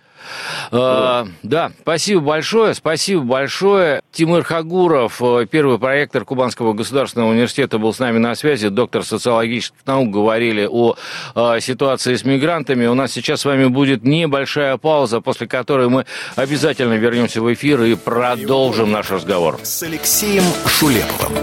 А, 0.71 1.27
да, 1.43 1.71
спасибо 1.81 2.21
большое, 2.21 2.73
спасибо 2.73 3.21
большое. 3.21 4.01
Тимур 4.11 4.43
Хагуров, 4.43 5.21
э, 5.21 5.45
первый 5.49 5.79
проектор 5.79 6.25
Кубанского 6.25 6.73
государственного 6.73 7.31
университета, 7.31 7.77
был 7.77 7.93
с 7.93 7.99
нами 7.99 8.17
на 8.17 8.35
связи. 8.35 8.69
Доктор 8.69 9.03
социологических 9.03 9.85
наук 9.85 10.09
говорили 10.09 10.67
о, 10.69 10.95
о 11.33 11.59
ситуации 11.59 12.15
с 12.15 12.23
мигрантами. 12.23 12.85
У 12.85 12.93
нас 12.93 13.11
сейчас 13.11 13.41
с 13.41 13.45
вами 13.45 13.65
будет 13.67 14.03
небольшая 14.03 14.77
пауза, 14.77 15.21
после 15.21 15.47
которой 15.47 15.89
мы 15.89 16.05
обязательно 16.35 16.93
вернемся 16.93 17.41
в 17.41 17.53
эфир 17.53 17.83
и 17.83 17.95
продолжим 17.95 18.91
наш 18.91 19.11
разговор. 19.11 19.59
С 19.63 19.83
Алексеем 19.83 20.43
Шулеповым. 20.67 21.37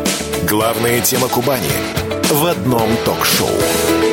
Главная 0.49 1.01
тема 1.01 1.29
Кубани 1.29 1.71
в 2.31 2.47
одном 2.47 2.89
ток-шоу. 3.05 4.12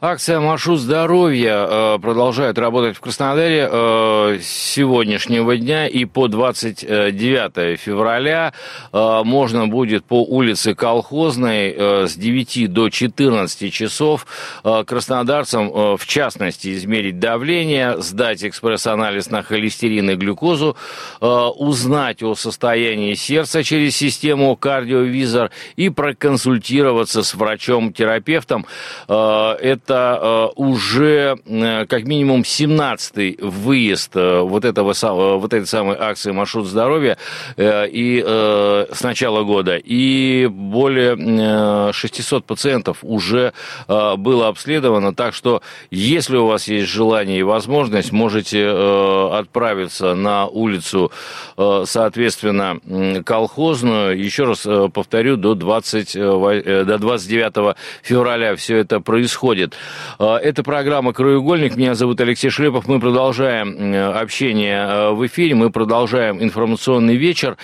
Акция 0.00 0.38
«Маршрут 0.38 0.78
здоровья» 0.78 1.66
э, 1.68 1.98
продолжает 2.00 2.56
работать 2.56 2.96
в 2.96 3.00
Краснодаре 3.00 3.68
э, 3.68 4.38
с 4.40 4.46
сегодняшнего 4.46 5.56
дня 5.56 5.88
и 5.88 6.04
по 6.04 6.28
29 6.28 7.80
февраля 7.80 8.52
э, 8.92 9.20
можно 9.24 9.66
будет 9.66 10.04
по 10.04 10.22
улице 10.22 10.76
Колхозной 10.76 12.06
с 12.06 12.14
9 12.14 12.72
до 12.72 12.90
14 12.90 13.72
часов 13.72 14.26
краснодарцам, 14.62 15.96
в 15.96 16.06
частности, 16.06 16.74
измерить 16.74 17.18
давление, 17.18 18.00
сдать 18.00 18.44
экспресс-анализ 18.44 19.30
на 19.30 19.42
холестерин 19.42 20.10
и 20.10 20.14
глюкозу, 20.14 20.76
узнать 21.20 22.22
о 22.22 22.34
состоянии 22.36 23.14
сердца 23.14 23.64
через 23.64 23.96
систему 23.96 24.54
кардиовизор 24.54 25.50
и 25.76 25.88
проконсультироваться 25.88 27.22
с 27.22 27.34
врачом-терапевтом. 27.34 28.66
Это 29.08 29.87
это 29.88 30.18
э, 30.20 30.48
уже 30.56 31.38
э, 31.46 31.86
как 31.86 32.04
минимум 32.04 32.42
17-й 32.42 33.38
выезд 33.40 34.16
э, 34.16 34.40
вот, 34.40 34.64
этого, 34.66 34.92
вот 35.38 35.54
этой 35.54 35.66
самой 35.66 35.96
акции 35.98 36.30
«Маршрут 36.30 36.66
здоровья» 36.66 37.16
и, 37.56 38.22
с 38.26 39.02
начала 39.02 39.42
года. 39.42 39.76
И 39.76 40.46
более 40.46 41.92
600 41.92 42.44
пациентов 42.44 42.98
уже 43.02 43.52
было 43.86 44.48
обследовано. 44.48 45.14
Так 45.14 45.34
что, 45.34 45.62
если 45.90 46.36
у 46.36 46.46
вас 46.46 46.68
есть 46.68 46.88
желание 46.88 47.40
и 47.40 47.42
возможность, 47.42 48.12
можете 48.12 48.68
отправиться 48.68 50.14
на 50.14 50.46
улицу, 50.46 51.10
соответственно, 51.56 52.78
колхозную. 53.24 54.18
Еще 54.18 54.44
раз 54.44 54.66
повторю, 54.92 55.36
до, 55.36 55.54
20, 55.54 56.14
до 56.14 56.98
29 56.98 57.76
февраля 58.02 58.56
все 58.56 58.76
это 58.78 59.00
происходит. 59.00 59.77
Э, 60.18 60.36
это 60.36 60.62
программа 60.62 61.12
«Краеугольник». 61.12 61.76
Меня 61.76 61.94
зовут 61.94 62.20
Алексей 62.20 62.50
Шлепов. 62.50 62.88
Мы 62.88 63.00
продолжаем 63.00 63.76
э, 63.78 64.12
общение 64.12 64.86
э, 64.86 65.10
в 65.10 65.26
эфире, 65.26 65.54
мы 65.54 65.70
продолжаем 65.70 66.42
информационный 66.42 67.16
вечер. 67.16 67.56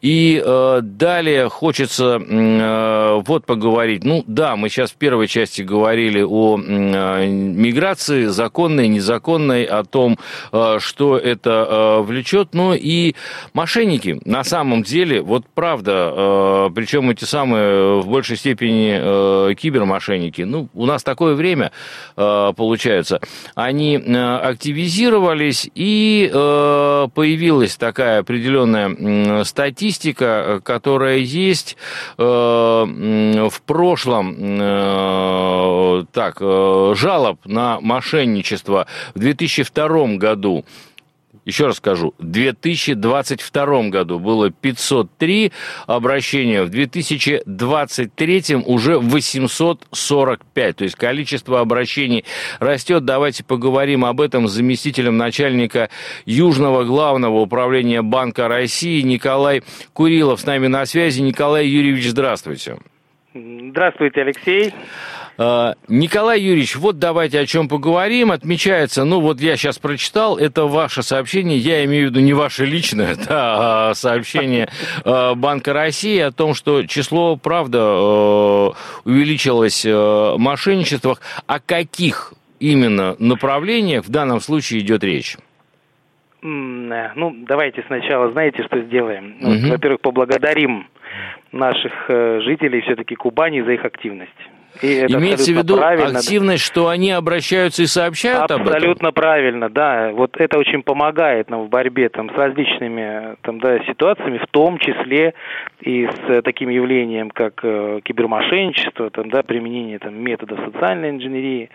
И 0.00 0.42
далее 0.82 1.48
хочется 1.48 2.18
вот 3.24 3.46
поговорить. 3.46 4.04
Ну 4.04 4.24
да, 4.26 4.56
мы 4.56 4.68
сейчас 4.68 4.92
в 4.92 4.96
первой 4.96 5.28
части 5.28 5.62
говорили 5.62 6.22
о 6.22 6.56
миграции, 6.56 8.24
законной, 8.26 8.88
незаконной, 8.88 9.64
о 9.64 9.84
том, 9.84 10.18
что 10.78 11.18
это 11.18 12.00
влечет. 12.02 12.54
Но 12.54 12.74
и 12.74 13.14
мошенники 13.52 14.20
на 14.24 14.44
самом 14.44 14.82
деле, 14.82 15.22
вот 15.22 15.44
правда, 15.54 16.70
причем 16.74 17.10
эти 17.10 17.24
самые 17.24 18.00
в 18.00 18.08
большей 18.08 18.36
степени 18.36 19.54
кибермошенники. 19.54 20.42
Ну, 20.42 20.68
у 20.74 20.86
нас 20.86 21.02
такое 21.02 21.34
время, 21.34 21.59
время, 21.60 21.72
э, 22.16 22.52
получается, 22.56 23.20
они 23.54 23.98
э, 23.98 24.36
активизировались, 24.38 25.70
и 25.74 26.30
э, 26.32 27.08
появилась 27.14 27.76
такая 27.76 28.20
определенная 28.20 29.44
статистика, 29.44 30.60
которая 30.64 31.18
есть 31.18 31.76
в 32.16 33.60
прошлом, 33.66 34.36
так, 36.12 36.40
жалоб 36.40 37.38
на 37.44 37.80
мошенничество 37.80 38.86
в 39.14 39.18
2002 39.18 40.16
году 40.16 40.64
еще 41.50 41.66
раз 41.66 41.76
скажу, 41.78 42.14
в 42.18 42.24
2022 42.24 43.88
году 43.88 44.18
было 44.20 44.50
503 44.50 45.52
обращения, 45.86 46.62
в 46.62 46.68
2023 46.68 48.56
уже 48.64 48.98
845. 48.98 50.76
То 50.76 50.84
есть 50.84 50.96
количество 50.96 51.60
обращений 51.60 52.24
растет. 52.60 53.04
Давайте 53.04 53.42
поговорим 53.44 54.04
об 54.04 54.20
этом 54.20 54.46
с 54.46 54.52
заместителем 54.52 55.16
начальника 55.16 55.90
Южного 56.24 56.84
главного 56.84 57.40
управления 57.40 58.02
Банка 58.02 58.46
России 58.46 59.02
Николай 59.02 59.62
Курилов 59.92 60.40
с 60.40 60.46
нами 60.46 60.68
на 60.68 60.86
связи. 60.86 61.20
Николай 61.20 61.66
Юрьевич, 61.66 62.10
здравствуйте. 62.10 62.78
Здравствуйте, 63.34 64.22
Алексей. 64.22 64.72
А, 65.42 65.74
Николай 65.88 66.38
Юрьевич, 66.38 66.76
вот 66.76 66.98
давайте 66.98 67.40
о 67.40 67.46
чем 67.46 67.66
поговорим. 67.66 68.30
Отмечается, 68.30 69.04
ну 69.04 69.20
вот 69.20 69.40
я 69.40 69.56
сейчас 69.56 69.78
прочитал, 69.78 70.36
это 70.36 70.66
ваше 70.66 71.02
сообщение, 71.02 71.56
я 71.56 71.82
имею 71.86 72.08
в 72.08 72.10
виду 72.10 72.20
не 72.20 72.34
ваше 72.34 72.66
личное, 72.66 73.14
да, 73.28 73.88
а 73.88 73.94
сообщение 73.94 74.68
а, 75.02 75.34
Банка 75.34 75.72
России 75.72 76.18
о 76.18 76.30
том, 76.30 76.52
что 76.52 76.82
число, 76.82 77.36
правда, 77.36 77.78
а, 77.80 78.72
увеличилось 79.06 79.86
в 79.86 80.36
мошенничествах. 80.36 81.22
О 81.46 81.58
каких 81.58 82.34
именно 82.58 83.16
направлениях 83.18 84.04
в 84.04 84.10
данном 84.10 84.40
случае 84.40 84.80
идет 84.80 85.02
речь? 85.02 85.38
Ну, 86.42 87.34
давайте 87.48 87.82
сначала, 87.86 88.30
знаете, 88.32 88.62
что 88.64 88.82
сделаем? 88.82 89.36
Угу. 89.40 89.72
Во-первых, 89.72 90.00
поблагодарим 90.02 90.86
наших 91.52 91.92
э, 92.08 92.40
жителей 92.42 92.80
все-таки 92.82 93.14
Кубани 93.14 93.60
за 93.62 93.72
их 93.72 93.84
активность. 93.84 94.30
И 94.82 95.00
Имеется 95.00 95.52
в 95.52 95.56
виду 95.56 95.76
правильно. 95.76 96.18
активность, 96.18 96.64
что 96.64 96.88
они 96.88 97.10
обращаются 97.10 97.82
и 97.82 97.86
сообщают 97.86 98.42
Абсолютно 98.42 98.62
об 98.62 98.68
этом? 98.68 98.76
Абсолютно 98.76 99.12
правильно, 99.12 99.68
да. 99.68 100.10
Вот 100.12 100.36
это 100.38 100.58
очень 100.58 100.82
помогает 100.82 101.50
нам 101.50 101.66
в 101.66 101.68
борьбе 101.68 102.08
там, 102.08 102.30
с 102.30 102.34
различными 102.34 103.36
там, 103.42 103.60
да, 103.60 103.78
ситуациями, 103.84 104.38
в 104.38 104.46
том 104.50 104.78
числе 104.78 105.34
и 105.80 106.06
с 106.06 106.28
э, 106.28 106.42
таким 106.42 106.68
явлением, 106.68 107.30
как 107.30 107.60
э, 107.62 108.00
кибермошенничество, 108.04 109.10
там, 109.10 109.30
да, 109.30 109.42
применение 109.42 109.98
там, 109.98 110.14
методов 110.14 110.58
социальной 110.64 111.10
инженерии. 111.10 111.70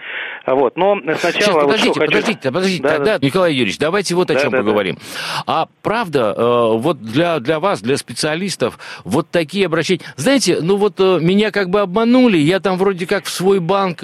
Вот. 0.45 0.77
Но 0.77 0.97
сначала... 1.17 1.31
Сейчас, 1.31 1.55
подождите, 1.55 1.99
вот, 1.99 2.05
подождите, 2.05 2.39
хочу... 2.39 2.53
подождите. 2.53 2.83
Да, 2.83 2.89
Тогда, 2.89 3.19
да. 3.19 3.25
Николай 3.25 3.53
Юрьевич, 3.53 3.77
давайте 3.77 4.15
вот 4.15 4.31
о 4.31 4.33
да, 4.33 4.39
чем 4.39 4.51
да, 4.51 4.57
поговорим. 4.59 4.95
Да. 4.95 5.43
А 5.47 5.67
правда, 5.81 6.33
э, 6.35 6.77
вот 6.77 7.01
для, 7.01 7.39
для 7.39 7.59
вас, 7.59 7.81
для 7.81 7.97
специалистов, 7.97 8.79
вот 9.03 9.29
такие 9.29 9.65
обращения... 9.65 10.01
Знаете, 10.15 10.59
ну 10.61 10.77
вот 10.77 10.99
э, 10.99 11.19
меня 11.19 11.51
как 11.51 11.69
бы 11.69 11.81
обманули, 11.81 12.37
я 12.37 12.59
там 12.59 12.77
вроде 12.77 12.84
как 12.93 13.25
в 13.25 13.29
свой 13.29 13.59
банк 13.59 14.03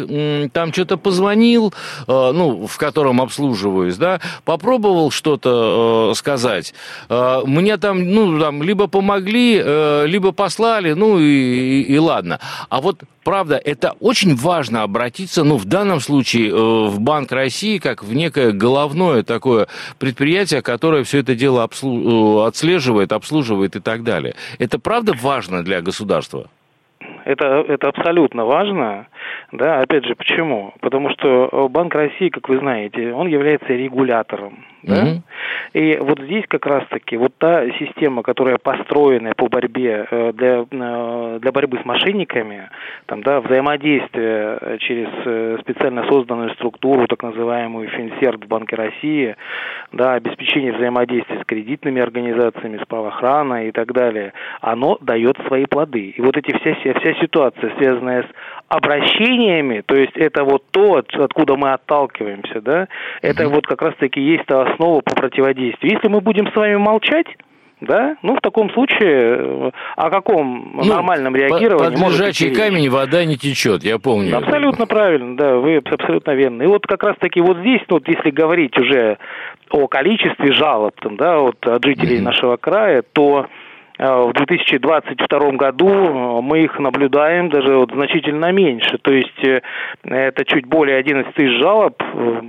там 0.54 0.74
что-то 0.74 0.98
позвонил, 0.98 1.74
э, 2.08 2.32
ну, 2.34 2.68
в 2.68 2.78
котором 2.78 3.22
обслуживаюсь, 3.22 3.98
да, 3.98 4.20
попробовал 4.46 5.12
что-то 5.12 6.12
э, 6.12 6.16
сказать. 6.16 6.74
Э, 7.10 7.42
мне 7.46 7.78
там, 7.78 8.10
ну, 8.10 8.40
там, 8.40 8.64
либо 8.64 8.88
помогли, 8.88 9.62
либо 10.06 10.32
послали, 10.32 10.94
ну, 10.94 11.20
и, 11.20 11.24
и, 11.24 11.94
и 11.94 11.98
ладно. 11.98 12.40
А 12.70 12.82
вот 12.82 13.02
правда, 13.24 13.62
это 13.64 13.96
очень 14.00 14.36
важно 14.36 14.84
обратиться, 14.84 15.44
ну, 15.44 15.58
в 15.58 15.66
данном 15.66 16.00
случае 16.00 16.54
в 16.54 17.00
Банк 17.00 17.32
России, 17.32 17.78
как 17.78 18.04
в 18.04 18.14
некое 18.14 18.52
головное 18.52 19.24
такое 19.24 19.68
предприятие, 20.00 20.62
которое 20.62 21.04
все 21.04 21.20
это 21.20 21.36
дело 21.36 21.64
обслу... 21.64 22.42
отслеживает, 22.42 23.12
обслуживает 23.12 23.76
и 23.76 23.80
так 23.80 24.04
далее. 24.04 24.36
Это 24.60 24.80
правда 24.80 25.14
важно 25.14 25.64
для 25.64 25.82
государства? 25.82 26.50
Это, 27.26 27.66
это 27.68 27.90
абсолютно 27.90 28.46
важно. 28.46 29.08
Да, 29.52 29.80
опять 29.80 30.06
же, 30.06 30.16
почему? 30.16 30.74
Потому 30.80 31.10
что 31.12 31.68
Банк 31.70 31.94
России, 31.94 32.30
как 32.30 32.50
вы 32.50 32.58
знаете, 32.60 33.14
он 33.14 33.28
является 33.28 33.74
регулятором 33.74 34.66
да? 34.84 35.04
Mm-hmm. 35.04 35.22
И 35.74 35.98
вот 36.02 36.20
здесь 36.20 36.46
как 36.48 36.66
раз-таки 36.66 37.18
вот 37.18 37.34
та 37.38 37.70
система, 37.74 38.24
которая 38.24 38.58
построена 38.58 39.34
по 39.36 39.48
борьбе 39.48 40.06
э, 40.10 40.34
для, 40.34 40.66
э, 40.70 41.40
для 41.42 41.52
борьбы 41.52 41.80
с 41.82 41.86
мошенниками, 41.86 42.70
там, 43.06 43.22
да, 43.24 43.42
взаимодействие 43.42 44.78
через 44.80 45.62
специально 45.62 46.06
созданную 46.08 46.52
структуру, 46.52 47.08
так 47.08 47.24
называемую 47.24 47.90
Финсерт 47.90 48.44
в 48.44 48.48
Банке 48.48 48.76
России, 48.76 49.36
да, 49.92 50.14
обеспечение 50.14 50.74
взаимодействия 50.74 51.42
с 51.42 51.46
кредитными 51.46 52.02
организациями, 52.02 52.80
с 52.82 52.86
правоохраной 52.88 53.70
и 53.70 53.72
так 53.72 53.94
далее, 53.94 54.34
оно 54.62 54.98
дает 55.02 55.38
свои 55.48 55.66
плоды. 55.66 56.10
И 56.10 56.22
вот 56.22 56.38
эти 56.38 56.52
вся, 56.58 56.76
вся 56.76 57.14
ситуация, 57.22 57.74
связанная 57.78 58.24
с 58.24 58.26
обращениями, 58.72 59.84
то 59.86 59.96
есть 59.96 60.16
это 60.16 60.46
вот 60.46 60.64
то, 60.72 61.04
откуда 61.20 61.58
мы 61.58 61.74
отталкиваемся, 61.74 62.62
да, 62.62 62.88
это 63.22 63.50
вот 63.50 63.68
как 63.68 63.82
раз-таки 63.82 64.22
есть 64.22 64.46
та 64.46 64.62
основа 64.62 65.02
по 65.02 65.14
противодействию. 65.14 65.92
Если 65.92 66.08
мы 66.08 66.22
будем 66.22 66.50
с 66.50 66.56
вами 66.56 66.78
молчать, 66.78 67.28
да? 67.82 68.16
Ну, 68.22 68.38
в 68.38 68.40
таком 68.40 68.72
случае 68.72 69.12
э, 69.12 69.72
о 69.98 70.10
каком 70.10 70.72
ну, 70.76 70.86
нормальном 70.86 71.36
реагировании 71.36 72.02
под 72.02 72.12
лежачий 72.12 72.54
камень 72.54 72.90
вода 72.90 73.26
не 73.26 73.36
течет, 73.36 73.84
я 73.84 74.00
помню. 74.00 74.38
Абсолютно 74.38 74.84
это. 74.84 74.94
правильно, 74.94 75.36
да, 75.36 75.58
вы 75.58 75.78
абсолютно 75.78 76.32
верны. 76.32 76.64
И 76.64 76.68
вот 76.68 76.88
как 76.88 77.04
раз-таки 77.04 77.42
вот 77.42 77.58
здесь, 77.58 77.82
вот 77.90 78.08
если 78.08 78.30
говорить 78.30 78.78
уже 78.78 79.18
о 79.70 79.88
количестве 79.88 80.54
жалоб, 80.54 80.94
там, 81.02 81.18
да, 81.18 81.40
вот 81.40 81.58
от 81.68 81.84
жителей 81.84 82.20
mm-hmm. 82.20 82.24
нашего 82.24 82.56
края, 82.56 83.04
то 83.12 83.48
в 83.98 84.34
2022 84.34 85.52
году 85.52 85.90
э, 85.90 86.42
мы 86.42 86.64
их 86.64 86.80
наблюдаем 86.80 87.50
даже 87.50 87.76
вот 87.76 87.92
значительно 87.92 88.52
меньше. 88.52 88.98
То 89.00 89.12
есть 89.12 89.44
э, 89.44 89.62
это 90.04 90.46
чуть 90.46 90.66
более 90.66 90.98
11 90.98 91.34
тысяч 91.34 91.60
жалоб, 91.60 92.02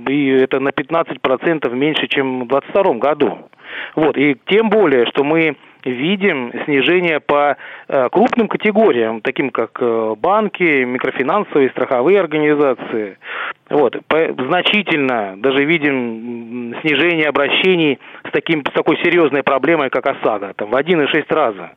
и 0.07 0.29
это 0.29 0.59
на 0.59 0.69
15% 0.69 1.73
меньше, 1.75 2.07
чем 2.07 2.45
в 2.45 2.47
2022 2.47 2.93
году. 2.95 3.37
Вот, 3.95 4.17
и 4.17 4.37
тем 4.47 4.69
более, 4.69 5.05
что 5.07 5.23
мы 5.23 5.55
видим 5.85 6.51
снижение 6.65 7.19
по 7.19 7.57
э, 7.87 8.09
крупным 8.11 8.47
категориям, 8.47 9.21
таким 9.21 9.49
как 9.49 9.71
э, 9.79 10.15
банки, 10.17 10.83
микрофинансовые, 10.83 11.69
страховые 11.69 12.19
организации. 12.19 13.17
Вот, 13.69 13.95
значительно 14.09 15.35
даже 15.37 15.63
видим 15.63 16.75
снижение 16.81 17.27
обращений 17.27 17.99
с, 18.27 18.31
таким, 18.31 18.63
с 18.65 18.71
такой 18.73 18.97
серьезной 18.97 19.43
проблемой, 19.43 19.89
как 19.89 20.05
ОСАГО, 20.05 20.53
там, 20.55 20.69
в 20.69 20.75
1,6 20.75 21.25
раза. 21.29 21.71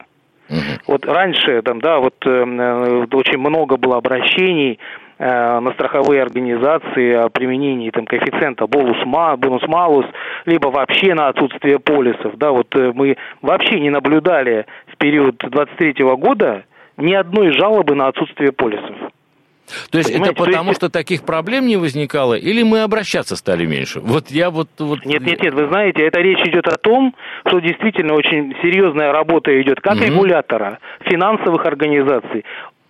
Угу. 0.48 0.58
Вот 0.88 1.06
раньше 1.06 1.62
там, 1.62 1.80
да, 1.80 1.98
вот 1.98 2.14
э, 2.25 2.30
э, 2.30 3.06
очень 3.12 3.38
много 3.38 3.76
было 3.76 3.96
обращений 3.96 4.78
на 5.18 5.73
страховые 5.73 6.23
организации 6.23 7.14
о 7.14 7.28
применении 7.30 7.90
там 7.90 8.04
коэффициента 8.04 8.66
бонус-малус, 8.66 10.06
либо 10.44 10.68
вообще 10.68 11.14
на 11.14 11.28
отсутствие 11.28 11.78
полисов. 11.78 12.37
Да, 12.37 12.50
вот 12.50 12.75
э, 12.76 12.92
мы 12.94 13.16
вообще 13.40 13.80
не 13.80 13.90
наблюдали 13.90 14.66
в 14.92 14.96
период 14.99 15.37
23 15.38 16.04
года 16.16 16.64
ни 16.99 17.14
одной 17.14 17.52
жалобы 17.52 17.94
на 17.94 18.08
отсутствие 18.08 18.52
полисов. 18.52 18.94
То 19.90 19.99
есть 19.99 20.12
Понимаете, 20.12 20.35
это 20.35 20.44
потому, 20.44 20.68
есть... 20.70 20.80
что 20.80 20.90
таких 20.90 21.25
проблем 21.25 21.66
не 21.66 21.76
возникало, 21.76 22.35
или 22.35 22.62
мы 22.62 22.82
обращаться 22.82 23.35
стали 23.35 23.66
меньше? 23.66 23.99
Вот 24.00 24.30
я 24.30 24.50
вот, 24.50 24.68
вот... 24.78 25.04
Нет, 25.04 25.23
нет, 25.23 25.42
нет, 25.42 25.54
вы 25.54 25.66
знаете, 25.66 26.06
это 26.06 26.20
речь 26.20 26.46
идет 26.46 26.68
о 26.68 26.76
том, 26.76 27.14
что 27.49 27.58
действительно 27.58 28.14
очень 28.14 28.54
серьезная 28.62 29.10
работа 29.12 29.60
идет 29.60 29.80
как 29.80 29.97
угу. 29.97 30.04
регулятора, 30.04 30.78
финансовых 31.04 31.67
организаций, 31.67 32.45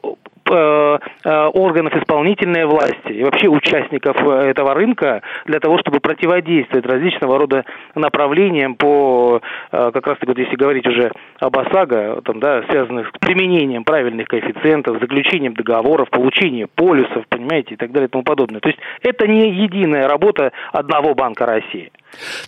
Э, 0.07 0.09
э, 0.09 0.36
органов 0.53 1.95
исполнительной 1.97 2.67
власти 2.67 3.13
и 3.13 3.25
вообще 3.25 3.49
участников 3.49 4.17
э, 4.21 4.51
этого 4.51 4.75
рынка 4.75 5.23
для 5.47 5.61
того, 5.61 5.79
чтобы 5.79 6.01
противодействовать 6.01 6.87
различного 6.87 7.39
рода 7.39 7.65
направлениям 7.95 8.75
по, 8.75 9.41
как 9.71 10.07
раз 10.07 10.19
таки, 10.19 10.27
вот 10.27 10.39
если 10.39 10.57
говорить 10.57 10.87
уже 10.87 11.11
об 11.41 11.59
ОСАГО, 11.59 12.23
там, 12.25 12.41
да, 12.41 12.63
связанных 12.71 13.09
с 13.09 13.19
применением 13.19 13.85
правильных 13.85 14.29
коэффициентов, 14.29 15.01
заключением 15.01 15.55
договоров, 15.55 16.11
получением 16.11 16.69
полюсов, 16.75 17.25
понимаете, 17.29 17.75
и 17.75 17.77
так 17.77 17.93
далее 17.93 18.09
и 18.09 18.11
тому 18.11 18.25
подобное. 18.25 18.61
То 18.61 18.69
есть 18.69 18.81
это 19.03 19.27
не 19.27 19.51
единая 19.51 20.09
работа 20.09 20.53
одного 20.73 21.15
Банка 21.15 21.47
России. 21.47 21.91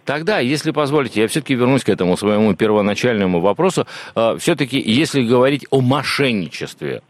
Тогда, 0.04 0.38
если 0.38 0.70
позволите, 0.70 1.22
я 1.22 1.28
все-таки 1.28 1.54
вернусь 1.54 1.84
к 1.84 1.88
этому 1.88 2.16
своему 2.16 2.54
первоначальному 2.54 3.40
вопросу. 3.40 3.86
Все-таки, 4.38 4.78
если 4.78 5.22
говорить 5.22 5.66
о 5.70 5.80
мошенничестве, 5.80 7.02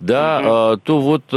да, 0.00 0.72
угу. 0.72 0.80
то 0.84 1.00
вот 1.00 1.22
э, 1.32 1.36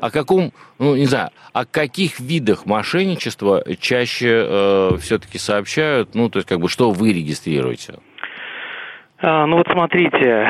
о 0.00 0.10
каком, 0.10 0.52
ну, 0.78 0.96
не 0.96 1.06
знаю, 1.06 1.30
о 1.52 1.64
каких 1.64 2.20
видах 2.20 2.66
мошенничества 2.66 3.62
чаще 3.78 4.46
э, 4.46 4.90
все-таки 5.00 5.38
сообщают, 5.38 6.14
ну, 6.14 6.28
то 6.28 6.38
есть, 6.38 6.48
как 6.48 6.60
бы, 6.60 6.68
что 6.68 6.90
вы 6.90 7.12
регистрируете? 7.12 7.94
А, 9.22 9.44
ну 9.44 9.58
вот 9.58 9.66
смотрите, 9.70 10.48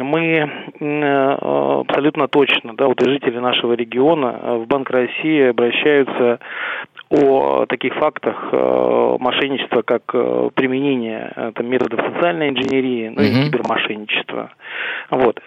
мы 0.00 0.48
э, 0.78 1.34
абсолютно 1.80 2.28
точно, 2.28 2.76
да, 2.76 2.86
вот 2.86 3.02
и 3.02 3.10
жители 3.10 3.38
нашего 3.38 3.72
региона 3.72 4.58
в 4.58 4.66
Банк 4.68 4.88
России 4.90 5.48
обращаются 5.48 6.38
о 7.12 7.66
таких 7.66 7.94
фактах 7.94 8.48
э, 8.52 9.16
мошенничества, 9.20 9.82
как 9.82 10.02
э, 10.14 10.50
применение 10.54 11.52
там, 11.54 11.66
методов 11.66 12.00
социальной 12.00 12.48
инженерии, 12.48 13.08
ну 13.08 13.22
и 13.22 13.44
кибермошенничества. 13.44 14.50
Вот. 15.10 15.38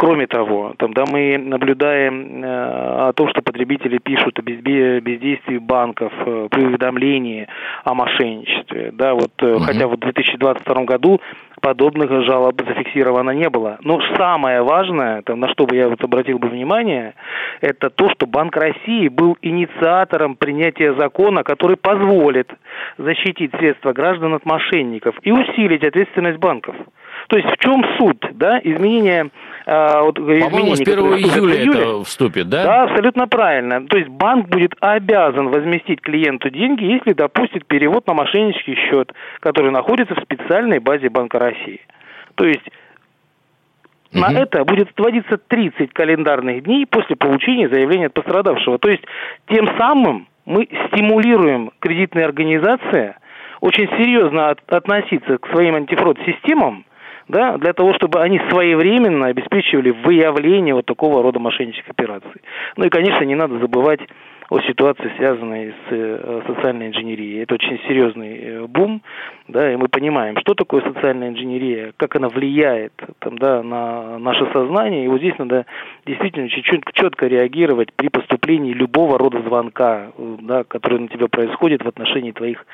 Кроме 0.00 0.26
того, 0.26 0.72
там, 0.78 0.94
да, 0.94 1.04
мы 1.04 1.36
наблюдаем 1.36 2.42
э, 2.42 3.08
о 3.08 3.12
том, 3.12 3.28
что 3.28 3.42
потребители 3.42 3.98
пишут 3.98 4.38
о 4.38 4.42
бездействии 4.42 5.58
банков 5.58 6.10
э, 6.24 6.48
при 6.50 6.64
уведомлении 6.64 7.46
о 7.84 7.92
мошенничестве. 7.92 8.92
Да, 8.94 9.12
вот, 9.12 9.30
угу. 9.42 9.58
Хотя 9.58 9.86
вот 9.86 9.98
в 9.98 10.00
2022 10.00 10.84
году 10.84 11.20
подобных 11.60 12.10
жалоб 12.24 12.62
зафиксировано 12.66 13.32
не 13.32 13.50
было. 13.50 13.76
Но 13.82 14.00
самое 14.16 14.62
важное, 14.62 15.20
там, 15.20 15.38
на 15.38 15.50
что 15.50 15.66
бы 15.66 15.76
я 15.76 15.86
вот 15.90 16.02
обратил 16.02 16.38
бы 16.38 16.48
внимание, 16.48 17.12
это 17.60 17.90
то, 17.90 18.08
что 18.08 18.26
Банк 18.26 18.56
России 18.56 19.08
был 19.08 19.36
инициатором 19.42 20.34
принятия 20.36 20.94
закона, 20.94 21.44
который 21.44 21.76
позволит 21.76 22.50
защитить 22.96 23.50
средства 23.58 23.92
граждан 23.92 24.32
от 24.32 24.46
мошенников 24.46 25.14
и 25.20 25.30
усилить 25.30 25.84
ответственность 25.84 26.38
банков. 26.38 26.74
То 27.28 27.36
есть 27.36 27.50
в 27.50 27.58
чем 27.58 27.84
суть, 27.98 28.22
да, 28.32 28.58
изменения... 28.64 29.28
Э, 29.70 30.00
вот, 30.00 30.16
По-моему, 30.16 30.74
с 30.74 30.80
1 30.80 30.98
июля 30.98 31.72
это 31.72 32.02
вступит, 32.02 32.48
да? 32.48 32.64
Да, 32.64 32.82
абсолютно 32.82 33.28
правильно. 33.28 33.86
То 33.86 33.98
есть 33.98 34.08
банк 34.08 34.48
будет 34.48 34.74
обязан 34.80 35.48
возместить 35.48 36.00
клиенту 36.00 36.50
деньги, 36.50 36.82
если 36.82 37.12
допустит 37.12 37.66
перевод 37.66 38.04
на 38.08 38.14
мошеннический 38.14 38.74
счет, 38.74 39.12
который 39.38 39.70
находится 39.70 40.16
в 40.16 40.22
специальной 40.24 40.80
базе 40.80 41.08
Банка 41.08 41.38
России. 41.38 41.80
То 42.34 42.46
есть 42.46 42.68
на 44.12 44.26
угу. 44.26 44.38
это 44.38 44.64
будет 44.64 44.90
отводиться 44.90 45.38
30 45.38 45.92
календарных 45.92 46.64
дней 46.64 46.84
после 46.84 47.14
получения 47.14 47.68
заявления 47.68 48.06
от 48.06 48.14
пострадавшего. 48.14 48.80
То 48.80 48.88
есть 48.88 49.04
тем 49.48 49.68
самым 49.78 50.26
мы 50.46 50.68
стимулируем 50.88 51.70
кредитные 51.78 52.24
организации 52.24 53.14
очень 53.60 53.86
серьезно 53.90 54.48
от, 54.48 54.60
относиться 54.66 55.38
к 55.38 55.46
своим 55.52 55.76
антифрод-системам 55.76 56.86
да, 57.30 57.56
для 57.58 57.72
того, 57.72 57.94
чтобы 57.94 58.20
они 58.20 58.40
своевременно 58.50 59.26
обеспечивали 59.26 59.90
выявление 59.90 60.74
вот 60.74 60.86
такого 60.86 61.22
рода 61.22 61.38
мошеннических 61.38 61.88
операций. 61.88 62.42
Ну 62.76 62.84
и, 62.84 62.90
конечно, 62.90 63.24
не 63.24 63.34
надо 63.34 63.58
забывать 63.58 64.00
о 64.50 64.58
ситуации, 64.62 65.12
связанной 65.16 65.68
с 65.68 65.92
э, 65.92 66.42
социальной 66.48 66.88
инженерией. 66.88 67.42
Это 67.44 67.54
очень 67.54 67.78
серьезный 67.86 68.38
э, 68.38 68.66
бум, 68.66 69.00
да, 69.46 69.72
и 69.72 69.76
мы 69.76 69.86
понимаем, 69.86 70.36
что 70.38 70.54
такое 70.54 70.82
социальная 70.82 71.28
инженерия, 71.28 71.92
как 71.96 72.16
она 72.16 72.28
влияет 72.28 72.92
там, 73.20 73.38
да, 73.38 73.62
на 73.62 74.18
наше 74.18 74.50
сознание. 74.52 75.04
И 75.04 75.08
вот 75.08 75.18
здесь 75.18 75.38
надо 75.38 75.66
действительно 76.04 76.46
очень 76.46 76.82
четко 76.94 77.28
реагировать 77.28 77.92
при 77.94 78.08
поступлении 78.08 78.72
любого 78.72 79.18
рода 79.18 79.40
звонка, 79.40 80.10
э, 80.18 80.36
да, 80.40 80.64
который 80.64 80.98
на 80.98 81.08
тебя 81.08 81.28
происходит 81.28 81.84
в 81.84 81.88
отношении 81.88 82.32
твоих 82.32 82.66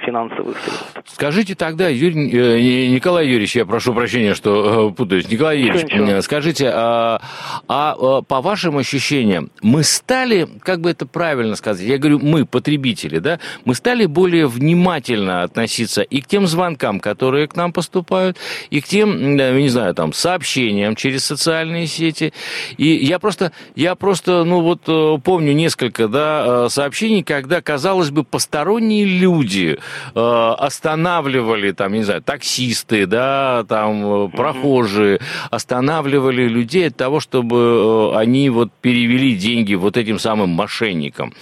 финансовых 0.00 0.56
средств. 0.58 1.02
Скажите 1.06 1.54
тогда, 1.54 1.88
Юрий, 1.88 2.30
э, 2.30 2.88
Николай 2.88 3.26
Юрьевич, 3.26 3.56
я 3.56 3.66
прошу 3.66 3.94
прощения, 3.94 4.34
что 4.34 4.90
э, 4.90 4.94
путаюсь. 4.94 5.28
Николай 5.28 5.58
Юрьевич, 5.58 5.84
ничего, 5.84 6.04
ничего. 6.04 6.22
скажите, 6.22 6.70
а, 6.72 7.20
а, 7.68 8.22
по 8.22 8.40
вашим 8.40 8.78
ощущениям, 8.78 9.50
мы 9.62 9.82
стали, 9.82 10.48
как 10.62 10.80
бы 10.80 10.90
это 10.90 11.06
правильно 11.06 11.56
сказать, 11.56 11.86
я 11.86 11.98
говорю, 11.98 12.18
мы, 12.20 12.44
потребители, 12.44 13.18
да, 13.18 13.38
мы 13.64 13.74
стали 13.74 14.06
более 14.06 14.46
внимательно 14.46 15.42
относиться 15.42 16.02
и 16.02 16.20
к 16.20 16.26
тем 16.26 16.46
звонкам, 16.46 17.00
которые 17.00 17.46
к 17.48 17.56
нам 17.56 17.72
поступают, 17.72 18.36
и 18.70 18.80
к 18.80 18.86
тем, 18.86 19.36
не 19.36 19.68
знаю, 19.68 19.94
там, 19.94 20.12
сообщениям 20.12 20.96
через 20.96 21.24
социальные 21.24 21.86
сети. 21.86 22.32
И 22.76 22.86
я 22.86 23.18
просто, 23.18 23.52
я 23.74 23.94
просто, 23.94 24.44
ну 24.44 24.60
вот 24.60 24.82
э, 24.88 25.18
помню 25.22 25.52
несколько, 25.52 26.08
да, 26.08 26.68
сообщений, 26.68 27.22
когда, 27.22 27.60
казалось 27.60 28.10
бы, 28.10 28.24
посторонние 28.24 29.04
люди 29.04 29.78
Э, 30.14 30.54
останавливали, 30.58 31.72
там, 31.72 31.92
не 31.92 32.02
знаю, 32.02 32.22
таксисты, 32.22 33.06
да, 33.06 33.64
там, 33.68 34.26
э, 34.26 34.28
прохожие, 34.28 35.20
останавливали 35.50 36.48
людей 36.48 36.88
от 36.88 36.96
того, 36.96 37.20
чтобы 37.20 38.12
э, 38.14 38.18
они 38.18 38.50
вот 38.50 38.70
перевели 38.80 39.36
деньги 39.36 39.74
вот 39.74 39.96
этим 39.96 40.18
самым 40.18 40.50
мошенникам. 40.50 41.32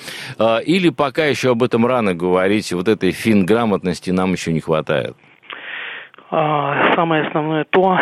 Или 0.67 0.91
пока 0.91 1.27
еще 1.27 1.51
об 1.51 1.63
этом 1.63 1.87
рано 1.87 2.15
говорить, 2.15 2.73
вот 2.73 2.89
этой 2.89 3.13
финграмотности 3.13 4.11
нам 4.11 4.33
еще 4.33 4.53
не 4.53 4.61
хватает. 4.61 5.17
А, 6.31 6.95
самое 6.95 7.27
основное 7.27 7.64
то, 7.64 7.99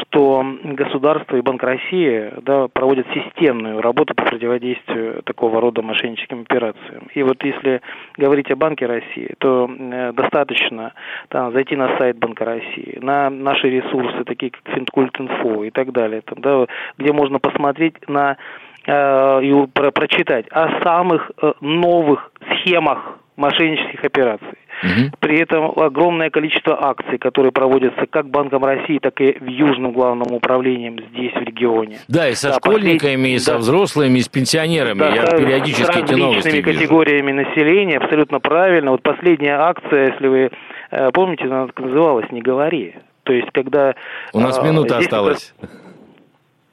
что 0.00 0.44
государство 0.64 1.36
и 1.36 1.42
Банк 1.42 1.62
России 1.62 2.32
да, 2.40 2.68
проводят 2.68 3.06
системную 3.12 3.82
работу 3.82 4.14
по 4.14 4.24
противодействию 4.24 5.22
такого 5.24 5.60
рода 5.60 5.82
мошенническим 5.82 6.42
операциям. 6.42 7.08
И 7.14 7.22
вот 7.22 7.42
если 7.44 7.82
говорить 8.16 8.50
о 8.50 8.56
Банке 8.56 8.86
России, 8.86 9.34
то 9.38 9.68
э, 9.68 10.12
достаточно 10.12 10.94
там, 11.28 11.52
зайти 11.52 11.76
на 11.76 11.98
сайт 11.98 12.18
Банка 12.18 12.46
России, 12.46 12.98
на 13.02 13.28
наши 13.28 13.68
ресурсы, 13.68 14.24
такие 14.24 14.52
как 14.52 14.62
Финкульт.инфо 14.74 15.64
и 15.64 15.70
так 15.70 15.92
далее, 15.92 16.22
там, 16.22 16.40
да, 16.40 16.66
где 16.96 17.12
можно 17.12 17.38
посмотреть 17.38 18.08
на 18.08 18.38
э, 18.86 19.42
и 19.42 19.66
про, 19.66 19.90
прочитать 19.90 20.46
о 20.50 20.82
самых 20.82 21.30
э, 21.42 21.52
новых 21.60 22.32
схемах 22.50 23.18
мошеннических 23.36 24.04
операций. 24.04 24.58
Угу. 24.82 25.16
При 25.20 25.40
этом 25.40 25.72
огромное 25.78 26.30
количество 26.30 26.78
акций, 26.88 27.18
которые 27.18 27.50
проводятся 27.50 28.06
как 28.06 28.28
Банком 28.28 28.64
России, 28.64 28.98
так 28.98 29.20
и 29.20 29.38
в 29.40 29.46
Южном 29.46 29.92
главном 29.92 30.32
управлением 30.32 30.98
здесь, 31.10 31.32
в 31.32 31.40
регионе. 31.40 31.98
Да, 32.08 32.28
и 32.28 32.34
со 32.34 32.48
да, 32.48 32.54
школьниками, 32.56 33.28
и 33.30 33.38
со 33.38 33.52
да. 33.52 33.58
взрослыми, 33.58 34.18
и 34.18 34.22
с 34.22 34.28
пенсионерами. 34.28 34.98
Да, 34.98 35.08
Я 35.08 35.26
периодически 35.26 35.92
с 35.92 35.96
эти 35.96 36.14
новости 36.14 36.60
категориями 36.62 37.32
населения, 37.32 37.96
абсолютно 37.98 38.40
правильно. 38.40 38.90
Вот 38.90 39.02
последняя 39.02 39.58
акция, 39.58 40.12
если 40.12 40.28
вы 40.28 40.50
э, 40.90 41.10
помните, 41.12 41.44
она 41.44 41.68
называлась 41.78 42.30
«Не 42.30 42.42
говори». 42.42 42.94
То 43.22 43.32
есть, 43.32 43.48
когда... 43.52 43.94
У 44.32 44.40
нас 44.40 44.58
э, 44.58 44.62
минута 44.62 44.98
осталась. 44.98 45.54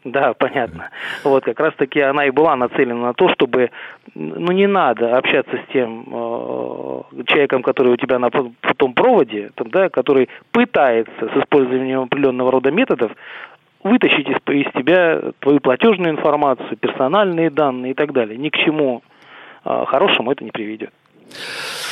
Да, 0.03 0.33
понятно. 0.33 0.89
Вот 1.23 1.45
как 1.45 1.59
раз 1.59 1.73
таки 1.75 2.01
она 2.01 2.25
и 2.25 2.31
была 2.31 2.55
нацелена 2.55 3.07
на 3.07 3.13
то, 3.13 3.29
чтобы, 3.29 3.71
ну 4.15 4.51
не 4.51 4.67
надо 4.67 5.17
общаться 5.17 5.55
с 5.55 5.71
тем 5.71 6.03
э, 6.07 7.23
человеком, 7.25 7.63
который 7.63 7.93
у 7.93 7.97
тебя 7.97 8.19
на 8.19 8.29
том 8.29 8.93
проводе, 8.93 9.51
там, 9.55 9.69
да, 9.69 9.89
который 9.89 10.29
пытается 10.51 11.29
с 11.29 11.37
использованием 11.37 12.01
определенного 12.01 12.51
рода 12.51 12.69
методов 12.71 13.13
вытащить 13.83 14.27
из, 14.27 14.37
из 14.47 14.71
тебя 14.73 15.21
твою 15.39 15.59
платежную 15.59 16.11
информацию, 16.11 16.77
персональные 16.77 17.49
данные 17.49 17.91
и 17.91 17.95
так 17.95 18.11
далее. 18.11 18.37
Ни 18.37 18.49
к 18.49 18.57
чему 18.57 19.03
э, 19.63 19.85
хорошему 19.87 20.31
это 20.31 20.43
не 20.43 20.51
приведет. 20.51 20.91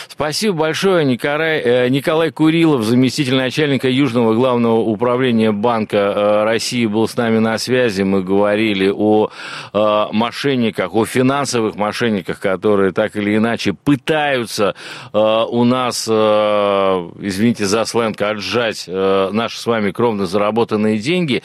Спасибо 0.07 0.55
большое, 0.55 1.05
Николай, 1.05 1.59
э, 1.59 1.87
Николай 1.89 2.31
Курилов, 2.31 2.83
заместитель 2.83 3.35
начальника 3.35 3.89
Южного 3.89 4.33
главного 4.33 4.79
управления 4.79 5.51
Банка 5.51 5.97
э, 5.97 6.43
России, 6.43 6.85
был 6.85 7.07
с 7.07 7.15
нами 7.15 7.39
на 7.39 7.57
связи. 7.57 8.01
Мы 8.03 8.23
говорили 8.23 8.91
о 8.93 9.29
э, 9.73 10.05
мошенниках, 10.11 10.93
о 10.93 11.05
финансовых 11.05 11.75
мошенниках, 11.75 12.39
которые 12.39 12.91
так 12.91 13.15
или 13.15 13.37
иначе 13.37 13.73
пытаются 13.73 14.75
у 15.13 15.63
нас, 15.63 16.07
извините 16.07 17.65
за 17.65 17.85
сленг, 17.85 18.21
отжать 18.21 18.85
наши 18.87 19.59
с 19.59 19.65
вами 19.65 19.91
кровно 19.91 20.25
заработанные 20.25 20.97
деньги. 20.97 21.43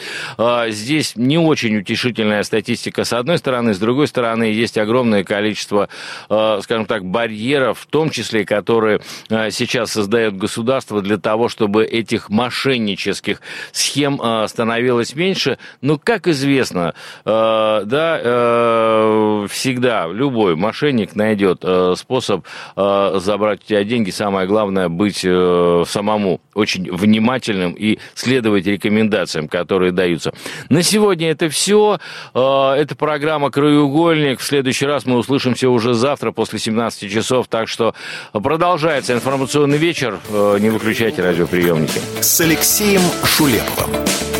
Здесь 0.69 1.17
не 1.17 1.39
очень 1.39 1.77
утешительная 1.79 2.43
статистика 2.43 3.05
с 3.05 3.13
одной 3.13 3.39
стороны, 3.39 3.75
с 3.75 3.79
другой 3.79 4.09
стороны 4.09 4.45
есть 4.45 4.79
огромное 4.79 5.25
количество, 5.25 5.89
скажем 6.29 6.87
так, 6.87 7.05
барьеров, 7.05 7.81
в 7.81 7.87
том 7.87 8.11
числе, 8.11 8.45
которые 8.47 9.01
э, 9.29 9.51
сейчас 9.51 9.93
создает 9.93 10.37
государство 10.37 11.03
для 11.03 11.19
того, 11.19 11.49
чтобы 11.49 11.85
этих 11.85 12.31
мошеннических 12.31 13.43
схем 13.73 14.21
э, 14.23 14.47
становилось 14.49 15.15
меньше. 15.15 15.59
Но, 15.83 15.99
как 15.99 16.27
известно, 16.29 16.95
э, 17.25 17.83
да, 17.85 19.47
всегда 19.49 20.07
любой 20.07 20.57
мошенник 20.57 21.15
найдет 21.15 21.65
способ 21.97 22.47
забрать 22.77 23.61
у 23.65 23.67
тебя 23.67 23.85
деньги. 23.85 24.11
Самое 24.11 24.47
главное 24.47 24.89
быть 24.89 25.19
самому 25.19 26.41
очень 26.55 26.91
внимательным 26.91 27.73
и 27.73 27.99
следовать 28.15 28.67
рекомендациям, 28.67 29.49
которые 29.49 29.93
даются. 29.93 30.33
На 30.69 30.83
сегодня 30.83 31.31
это 31.31 31.49
все. 31.49 31.99
Это 32.35 32.95
программа 32.97 33.51
«Краеугольник». 33.51 34.41
В 34.41 34.45
следующий 34.45 34.87
раз 34.87 35.07
мы 35.07 35.17
услышимся 35.17 35.69
уже 35.69 35.95
завтра 35.95 36.33
после 36.33 36.59
17 36.59 37.11
часов. 37.11 37.49
Так 37.49 37.69
что 37.69 37.95
продолжается 38.41 39.13
информационный 39.13 39.79
вечер. 39.79 40.19
Э, 40.29 40.59
не 40.61 40.71
выключайте 40.71 41.23
радиоприемники. 41.23 42.01
С 42.21 42.41
Алексеем 42.41 43.03
Шулеповым. 43.25 43.91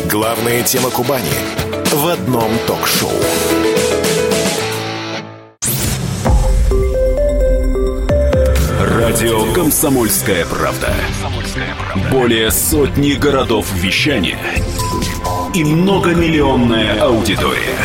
Главная 0.09 0.63
тема 0.63 0.89
Кубани 0.89 1.29
в 1.91 2.07
одном 2.07 2.51
ток-шоу. 2.65 3.11
Радио 8.79 9.53
«Комсомольская 9.53 10.45
правда». 10.45 10.93
Более 12.11 12.51
сотни 12.51 13.13
городов 13.13 13.71
вещания 13.73 14.39
и 15.53 15.63
многомиллионная 15.63 17.01
аудитория. 17.01 17.77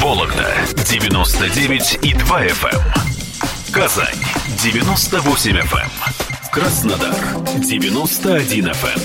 Вологда 0.00 0.46
99 0.74 1.98
и 2.02 2.14
2 2.14 2.46
FM. 2.46 3.17
Казань 3.78 4.18
98 4.60 5.56
FM. 5.56 5.76
Эм. 5.78 5.90
Краснодар 6.50 7.14
91 7.60 8.66
FM. 8.70 9.00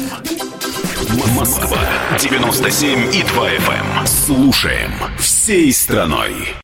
Эм. 1.11 1.35
Москва 1.35 1.77
97 2.19 3.13
и 3.13 3.21
2 3.21 3.49
FM. 3.49 3.99
Эм. 3.99 4.07
Слушаем 4.07 4.91
всей 5.19 5.71
страной. 5.71 6.47